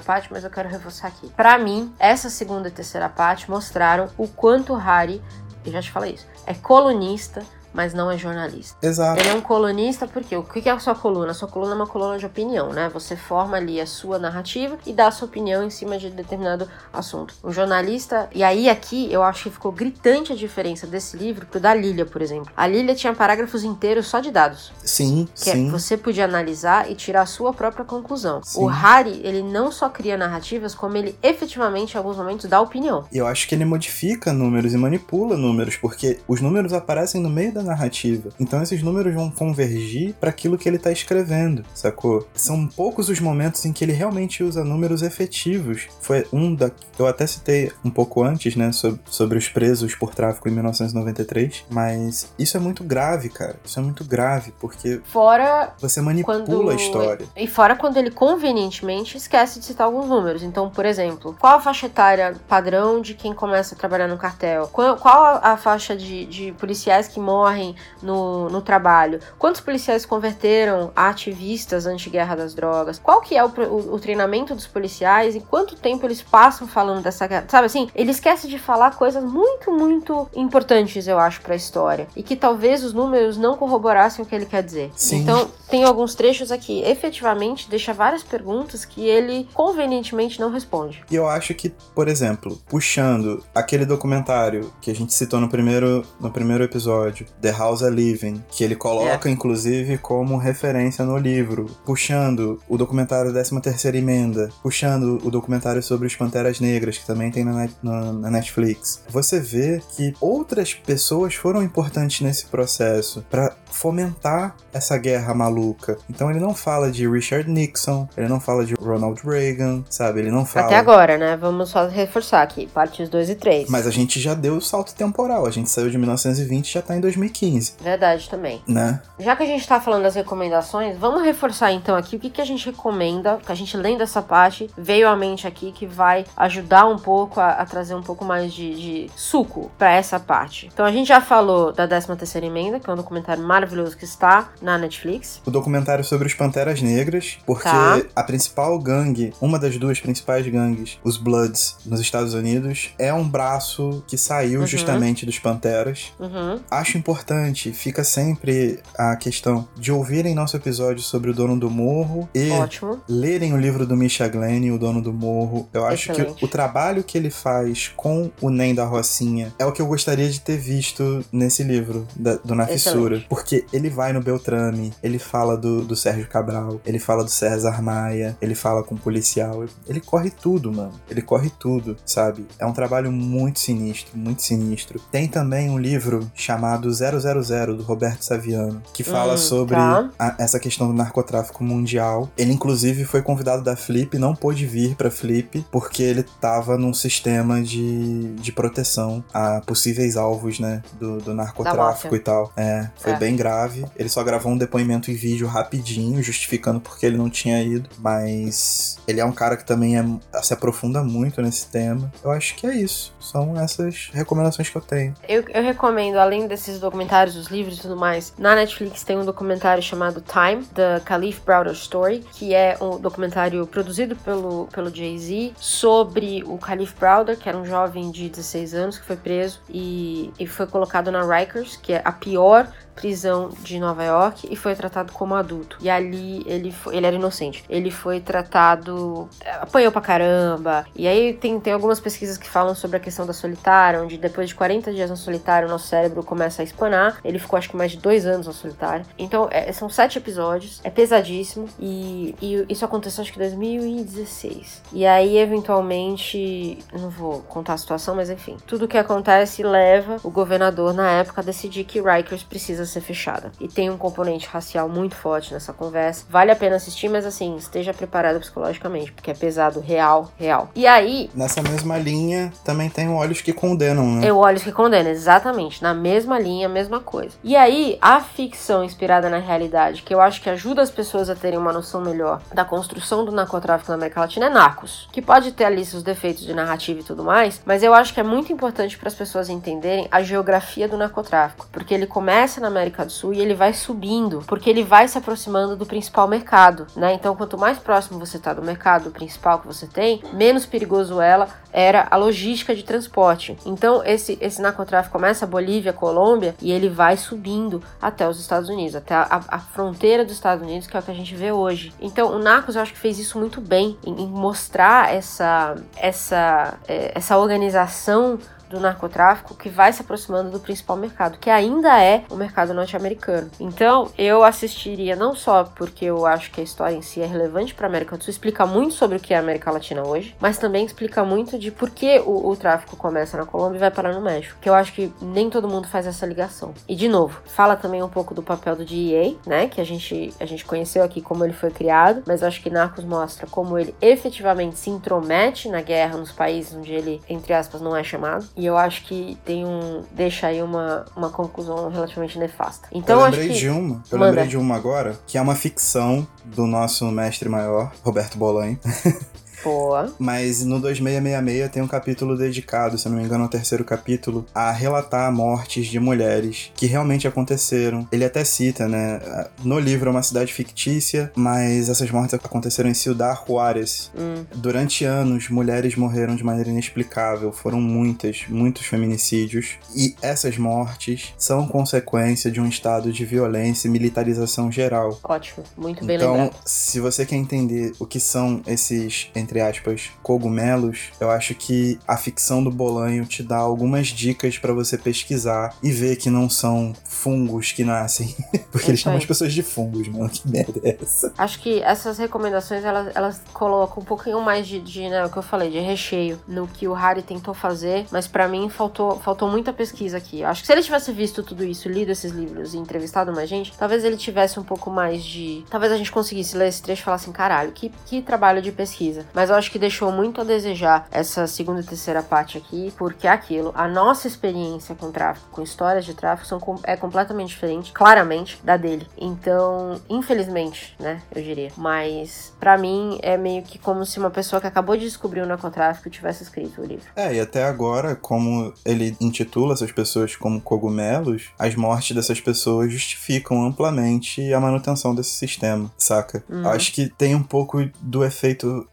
[0.00, 1.28] parte, mas eu quero reforçar aqui.
[1.36, 5.22] Pra mim, essa segunda e terceira parte mostraram o quanto o Harry,
[5.64, 7.44] eu já te falei isso, é colunista,
[7.76, 8.74] mas não é jornalista.
[8.84, 9.20] Exato.
[9.20, 11.30] Ele é um colunista porque o que é a sua coluna?
[11.30, 12.88] A sua coluna é uma coluna de opinião, né?
[12.92, 16.66] Você forma ali a sua narrativa e dá a sua opinião em cima de determinado
[16.92, 17.34] assunto.
[17.44, 21.60] Um jornalista, e aí aqui eu acho que ficou gritante a diferença desse livro pro
[21.60, 22.50] da Lilia, por exemplo.
[22.56, 24.72] A Lilia tinha parágrafos inteiros só de dados.
[24.82, 25.70] Sim, Que é- sim.
[25.70, 28.40] você podia analisar e tirar a sua própria conclusão.
[28.42, 28.60] Sim.
[28.62, 33.04] O Harry, ele não só cria narrativas, como ele efetivamente, em alguns momentos, dá opinião.
[33.12, 37.52] Eu acho que ele modifica números e manipula números, porque os números aparecem no meio
[37.52, 38.30] da narrativa.
[38.40, 42.26] Então esses números vão convergir para aquilo que ele tá escrevendo, sacou?
[42.34, 45.88] São poucos os momentos em que ele realmente usa números efetivos.
[46.00, 46.70] Foi um da.
[46.98, 51.64] Eu até citei um pouco antes, né, sobre, sobre os presos por tráfico em 1993,
[51.70, 53.56] mas isso é muito grave, cara.
[53.64, 56.70] Isso é muito grave, porque Fora você manipula quando.
[56.70, 57.26] a história.
[57.36, 60.42] E fora quando ele convenientemente esquece de citar alguns números.
[60.42, 64.68] Então, por exemplo, qual a faixa etária padrão de quem começa a trabalhar no cartel?
[64.68, 64.96] Qual,
[65.42, 67.55] a faixa de, de policiais que morrem
[68.02, 69.20] no, no trabalho?
[69.38, 72.98] Quantos policiais se converteram a ativistas anti-guerra das drogas?
[72.98, 77.02] Qual que é o, o, o treinamento dos policiais e quanto tempo eles passam falando
[77.02, 77.46] dessa guerra?
[77.48, 82.08] Sabe assim, ele esquece de falar coisas muito, muito importantes, eu acho, pra história.
[82.16, 84.90] E que talvez os números não corroborassem o que ele quer dizer.
[84.96, 85.20] Sim.
[85.20, 91.02] Então, tem alguns trechos aqui, efetivamente, deixa várias perguntas que ele convenientemente não responde.
[91.10, 96.04] E eu acho que, por exemplo, puxando aquele documentário que a gente citou no primeiro,
[96.20, 98.76] no primeiro episódio, The House I Live In, que ele É.
[98.76, 106.06] coloca, inclusive, como referência no livro, puxando o documentário 13ª Emenda, puxando o documentário sobre
[106.06, 110.74] os Panteras Negras, que também tem na, Net- na- na Netflix, você vê que outras
[110.74, 115.98] pessoas foram importantes nesse processo para fomentar essa guerra maluca.
[116.08, 120.20] Então ele não fala de Richard Nixon, ele não fala de Ronald Reagan, sabe?
[120.20, 121.36] Ele não fala Até agora, né?
[121.36, 123.68] Vamos só reforçar aqui, partes 2 e 3.
[123.68, 125.46] Mas a gente já deu o salto temporal.
[125.46, 128.62] A gente saiu de 1920 e já tá em 2015, Verdade também.
[128.66, 129.00] né?
[129.18, 132.40] Já que a gente tá falando das recomendações, vamos reforçar então aqui o que, que
[132.40, 136.24] a gente recomenda, que a gente lendo essa parte, veio à mente aqui que vai
[136.36, 140.68] ajudar um pouco a, a trazer um pouco mais de, de suco pra essa parte.
[140.72, 143.65] Então a gente já falou da 13 terceira emenda, que é um documentário maravilhoso
[143.96, 145.40] que está na Netflix.
[145.44, 148.00] O documentário sobre os Panteras Negras, porque Tá.
[148.14, 153.26] a principal gangue, uma das duas principais gangues, os Bloods, nos Estados Unidos, é um
[153.28, 154.66] braço que saiu Uhum.
[154.66, 156.12] justamente dos Panteras.
[156.18, 156.60] Uhum.
[156.70, 162.28] Acho importante, fica sempre a questão de ouvirem nosso episódio sobre o dono do morro
[162.34, 163.00] e Ótimo.
[163.08, 165.68] lerem o livro do Misha Glenn, O Dono do Morro.
[165.72, 166.36] Eu acho Excelente.
[166.36, 169.86] que o trabalho que ele faz com o Nem da Rocinha é o que eu
[169.86, 173.24] gostaria de ter visto nesse livro da- do Na Fissura.
[173.28, 177.30] Porque Porque ele vai no Beltrame, ele fala do, do Sérgio Cabral, ele fala do
[177.30, 180.92] César Maia, ele fala com o policial, ele corre tudo, mano.
[181.08, 182.46] Ele corre tudo, sabe?
[182.58, 185.00] É um trabalho muito sinistro, muito sinistro.
[185.10, 190.10] Tem também um livro chamado 000 do Roberto Saviano, que fala Hum, sobre tá.
[190.18, 192.28] a- essa questão do narcotráfico mundial.
[192.36, 196.92] Ele, inclusive, foi convidado da Flip, não pôde vir pra Flip, porque ele tava num
[196.92, 202.52] sistema de, de proteção a possíveis alvos, né, do, do narcotráfico e tal.
[202.56, 203.16] É, foi É.
[203.36, 203.84] grave.
[203.96, 208.98] Ele só gravou um depoimento em vídeo rapidinho, justificando porque ele não tinha ido, mas
[209.06, 212.12] ele é um cara que também é- se aprofunda muito nesse tema.
[212.24, 213.14] Eu acho que é isso.
[213.20, 215.14] São essas recomendações que eu tenho.
[215.28, 219.24] Eu, eu recomendo, além desses documentários, os livros e tudo mais, na Netflix tem um
[219.24, 225.52] documentário chamado Time, The Khalif Browder Story, que é um documentário produzido pelo, pelo Jay-Z
[225.56, 230.32] sobre o Khalif Browder, que era um jovem de 16 anos que foi preso e,
[230.38, 234.74] e foi colocado na Rikers, que é a pior prisão de Nova York e foi
[234.74, 235.76] tratado como adulto.
[235.80, 237.62] E ali ele foi, ele era inocente.
[237.68, 239.28] Ele foi tratado,
[239.60, 240.86] apanhou pra caramba.
[240.96, 244.48] E aí tem, tem algumas pesquisas que falam sobre a questão da solitária, onde depois
[244.48, 247.20] de 40 dias na solitária o nosso cérebro começa a espanar.
[247.22, 249.04] Ele ficou acho que mais de dois anos na solitária.
[249.18, 254.82] Então é, são sete episódios, é pesadíssimo e, e isso aconteceu acho que em 2016.
[254.92, 260.30] E aí eventualmente, não vou contar a situação, mas enfim, tudo que acontece leva o
[260.30, 263.52] governador na época a decidir que Rikers precisa ser fechada.
[263.60, 266.24] E tem um componente racial muito forte nessa conversa.
[266.28, 270.70] Vale a pena assistir, mas assim, esteja preparado psicologicamente, porque é pesado, real, real.
[270.74, 274.28] E aí, Nessa mesma linha, também tem Olhos que Condenam, né?
[274.28, 277.36] eu olho que condena, exatamente, na mesma linha, mesma coisa.
[277.42, 281.34] E aí, a ficção inspirada na realidade, que eu acho que ajuda as pessoas a
[281.34, 285.08] terem uma noção melhor da construção do narcotráfico na América Latina, é Narcos.
[285.10, 288.20] Que pode ter ali seus defeitos de narrativa e tudo mais, mas eu acho que
[288.20, 291.66] é muito importante para as pessoas entenderem a geografia do narcotráfico.
[291.72, 295.18] Porque ele começa na América do Sul e ele vai subindo, porque ele vai se
[295.18, 297.14] aproximando do principal mercado, né?
[297.14, 301.48] Então, quanto mais próximo você tá do mercado principal que você tem, menos perigoso ela
[301.72, 303.56] era a logística de transporte.
[303.66, 308.70] Então, esse, esse narcotráfico começa a Bolívia, Colômbia, e ele vai subindo até os Estados
[308.70, 311.52] Unidos, até a, a fronteira dos Estados Unidos, que é o que a gente vê
[311.52, 311.92] hoje.
[312.00, 316.78] Então, o Narcos eu acho que fez isso muito bem, em, em mostrar essa, essa,
[316.88, 318.38] é, essa organização
[318.68, 323.50] do narcotráfico que vai se aproximando do principal mercado, que ainda é o mercado norte-americano.
[323.60, 327.74] Então, eu assistiria não só porque eu acho que a história em si é relevante
[327.74, 330.34] para a América do Sul, explica muito sobre o que é a América Latina hoje,
[330.40, 333.90] mas também explica muito de por que o, o tráfico começa na Colômbia e vai
[333.90, 336.74] parar no México, que eu acho que nem todo mundo faz essa ligação.
[336.88, 340.34] E de novo, fala também um pouco do papel do DEA, né, que a gente
[340.40, 343.94] a gente conheceu aqui como ele foi criado, mas acho que Narcos mostra como ele
[344.00, 348.46] efetivamente se intromete na guerra nos países onde ele, entre aspas, não é chamado.
[348.56, 350.02] E eu acho que tem um.
[350.12, 352.88] deixa aí uma, uma conclusão relativamente nefasta.
[352.90, 353.60] Então eu acho lembrei que.
[353.60, 354.30] de uma, eu Manda.
[354.30, 358.78] lembrei de uma agora, que é uma ficção do nosso mestre maior, Roberto Bolanho.
[359.62, 360.12] Boa.
[360.18, 364.46] Mas no 2666 tem um capítulo dedicado, se não me engano, é o terceiro capítulo,
[364.54, 368.06] a relatar mortes de mulheres que realmente aconteceram.
[368.12, 369.20] Ele até cita, né?
[369.64, 374.10] No livro é uma cidade fictícia, mas essas mortes aconteceram em Ciudad Juárez.
[374.16, 377.52] Hum, Durante anos, mulheres morreram de maneira inexplicável.
[377.52, 379.78] Foram muitas, muitos feminicídios.
[379.94, 385.18] E essas mortes são consequência de um estado de violência e militarização geral.
[385.24, 385.64] ótimo.
[385.76, 386.56] Muito bem Então, lembrado.
[386.64, 392.16] se você quer entender o que são esses, entre aspas, cogumelos, eu acho que a
[392.16, 396.92] ficção do Bolanho te dá algumas dicas pra você pesquisar e ver que não são
[397.04, 398.34] fungos que nascem.
[398.70, 400.28] Porque É eles chamam as pessoas de fungos, mano.
[400.28, 401.32] Que merda é essa?
[401.38, 405.36] Acho que essas recomendações elas, elas colocam um pouquinho mais de, de né, o que
[405.36, 409.48] eu falei, de recheio no que o Harry tentou fazer, mas pra mim faltou, faltou
[409.50, 410.44] muita pesquisa aqui.
[410.44, 413.72] Acho que se ele tivesse visto tudo isso, lido esses livros e entrevistado mais gente,
[413.76, 415.64] talvez ele tivesse um pouco mais de.
[415.70, 418.72] Talvez a gente conseguisse ler esse trecho e falar assim: caralho, que, que trabalho de
[418.72, 419.26] pesquisa.
[419.36, 423.26] Mas eu acho que deixou muito a desejar essa segunda e terceira parte aqui, porque
[423.26, 427.92] é aquilo, a nossa experiência com tráfico, com histórias de tráfico, são, é completamente diferente,
[427.92, 429.06] claramente, da dele.
[429.18, 431.70] Então, infelizmente, né, eu diria.
[431.76, 435.46] Mas, pra mim, é meio que como se uma pessoa que acabou de descobrir o
[435.46, 437.04] narcotráfico tivesse escrito o livro.
[437.14, 442.90] É, e até agora, como ele intitula essas pessoas como cogumelos, as mortes dessas pessoas
[442.90, 446.42] justificam amplamente a manutenção desse sistema, saca?
[446.48, 446.66] Uhum.
[446.70, 448.88] Acho que tem um pouco do efeito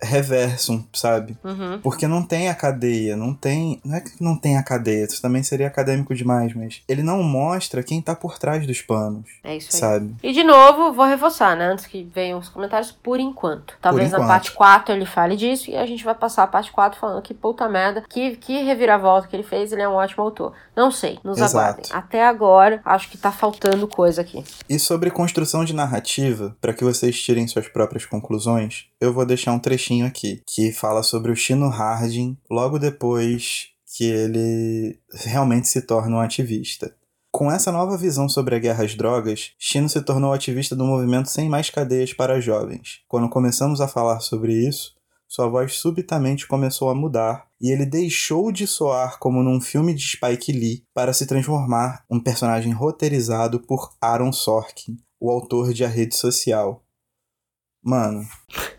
[0.93, 1.38] sabe?
[1.43, 1.79] Uhum.
[1.81, 3.79] Porque não tem a cadeia, não tem.
[3.84, 7.21] Não é que não tem a cadeia, isso também seria acadêmico demais, mas ele não
[7.23, 9.79] mostra quem tá por trás dos panos, É isso aí.
[9.79, 10.15] sabe?
[10.23, 11.65] E de novo, vou reforçar, né?
[11.65, 13.75] Antes que venham os comentários, por enquanto.
[13.81, 14.27] Talvez na enquanto.
[14.29, 17.34] parte 4 ele fale disso e a gente vai passar a parte 4 falando que
[17.34, 20.53] puta merda, que, que reviravolta que ele fez, ele é um ótimo autor.
[20.75, 21.57] Não sei, nos Exato.
[21.57, 21.86] aguardem.
[21.91, 24.43] Até agora, acho que tá faltando coisa aqui.
[24.69, 29.51] E sobre construção de narrativa, para que vocês tirem suas próprias conclusões, eu vou deixar
[29.51, 35.82] um trechinho aqui que fala sobre o Chino Harding logo depois que ele realmente se
[35.82, 36.95] torna um ativista.
[37.32, 41.30] Com essa nova visão sobre a guerra às drogas, Chino se tornou ativista do movimento
[41.30, 43.01] Sem Mais Cadeias para Jovens.
[43.07, 44.93] Quando começamos a falar sobre isso,
[45.28, 50.03] sua voz subitamente começou a mudar e ele deixou de soar como num filme de
[50.09, 55.88] Spike Lee para se transformar um personagem roteirizado por Aaron Sorkin, o autor de A
[55.88, 56.84] Rede Social.
[57.84, 58.25] Mano,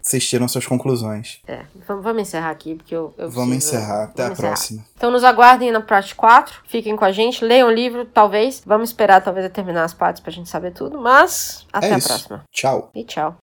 [0.00, 1.40] vocês tiram suas conclusões.
[1.46, 3.12] É, vamos, encerrar aqui, porque eu.
[3.18, 4.04] eu Vamos preciso- encerrar.
[4.04, 4.54] Até a vamos encerrar.
[4.54, 4.84] próxima.
[4.96, 6.62] Então nos aguardem na parte 4.
[6.66, 8.62] Fiquem com a gente, leiam o livro, talvez.
[8.64, 10.98] Vamos esperar, talvez, terminar as partes pra gente saber tudo.
[11.00, 12.44] Mas até é a próxima.
[12.50, 12.90] Tchau.
[12.94, 13.36] E tchau.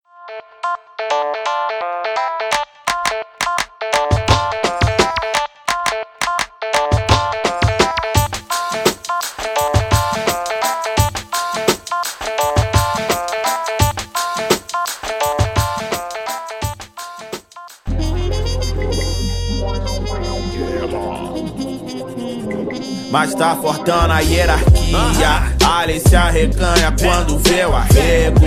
[23.11, 25.57] Mas tá fortão na hierarquia.
[25.67, 28.41] Alien se arreganha quando vê o arrego.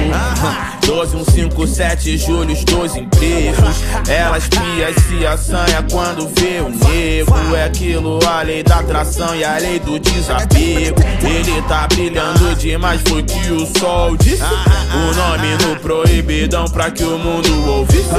[0.86, 3.84] 12, 1, 5, 7, julho, os dois empregos.
[4.08, 7.56] Ela espia e se assanha quando vê o nego.
[7.56, 11.02] É aquilo, a lei da atração e a lei do desapego.
[11.22, 14.44] Ele tá brilhando demais, foi que o sol disse.
[14.44, 18.10] O nome no proibidão pra que o mundo ouvisse.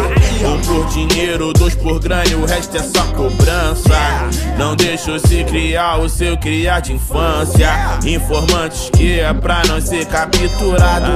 [0.44, 3.94] Um por dinheiro, dois por grana e o resto é só cobrança.
[4.58, 7.70] Não deixa se criar o seu criar de infância.
[8.04, 11.12] Informantes que é pra não ser capturado.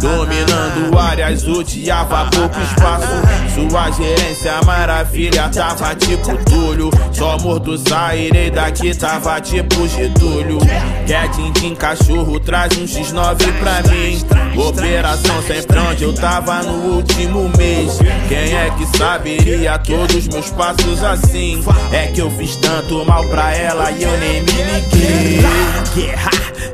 [0.00, 3.06] Dominando áreas, odiava pouco espaço.
[3.54, 6.90] Sua gerência maravilha tava tipo Túlio.
[7.12, 10.58] Só mordo sairei daqui, tava tipo Getúlio.
[11.06, 14.20] Quer din cachorro, traz um X9 pra mim.
[14.60, 17.98] Operação sempre onde eu tava no último mês.
[18.28, 21.62] Quem é que saberia todos meus passos assim?
[21.92, 25.40] É que eu fiz tanto mal pra ela e eu nem me liguei.
[25.94, 26.30] Guerra,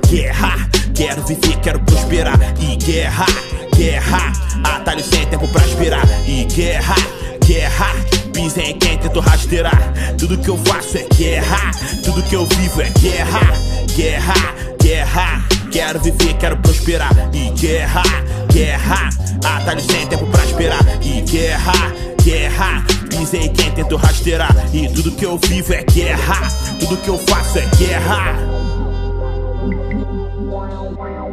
[0.08, 2.38] guerra, quero viver, quero prosperar.
[2.60, 3.26] E guerra,
[3.80, 4.30] guerra,
[4.62, 6.06] atalho sem tempo pra esperar.
[6.26, 6.94] E guerra,
[7.46, 7.94] guerra,
[8.30, 9.94] pisei em quem tentou rasteirar.
[10.18, 11.70] Tudo que eu faço é guerra,
[12.04, 13.40] tudo que eu vivo é guerra,
[13.96, 14.34] guerra,
[14.82, 15.44] guerra.
[15.72, 17.10] Quero viver, quero prosperar.
[17.32, 18.02] E guerra,
[18.52, 19.08] guerra,
[19.42, 20.84] atalho sem tempo pra esperar.
[21.00, 21.72] E guerra,
[22.22, 24.54] guerra, pisei quem tentou rasteirar.
[24.74, 28.59] E tudo que eu vivo é guerra, tudo que eu faço é guerra.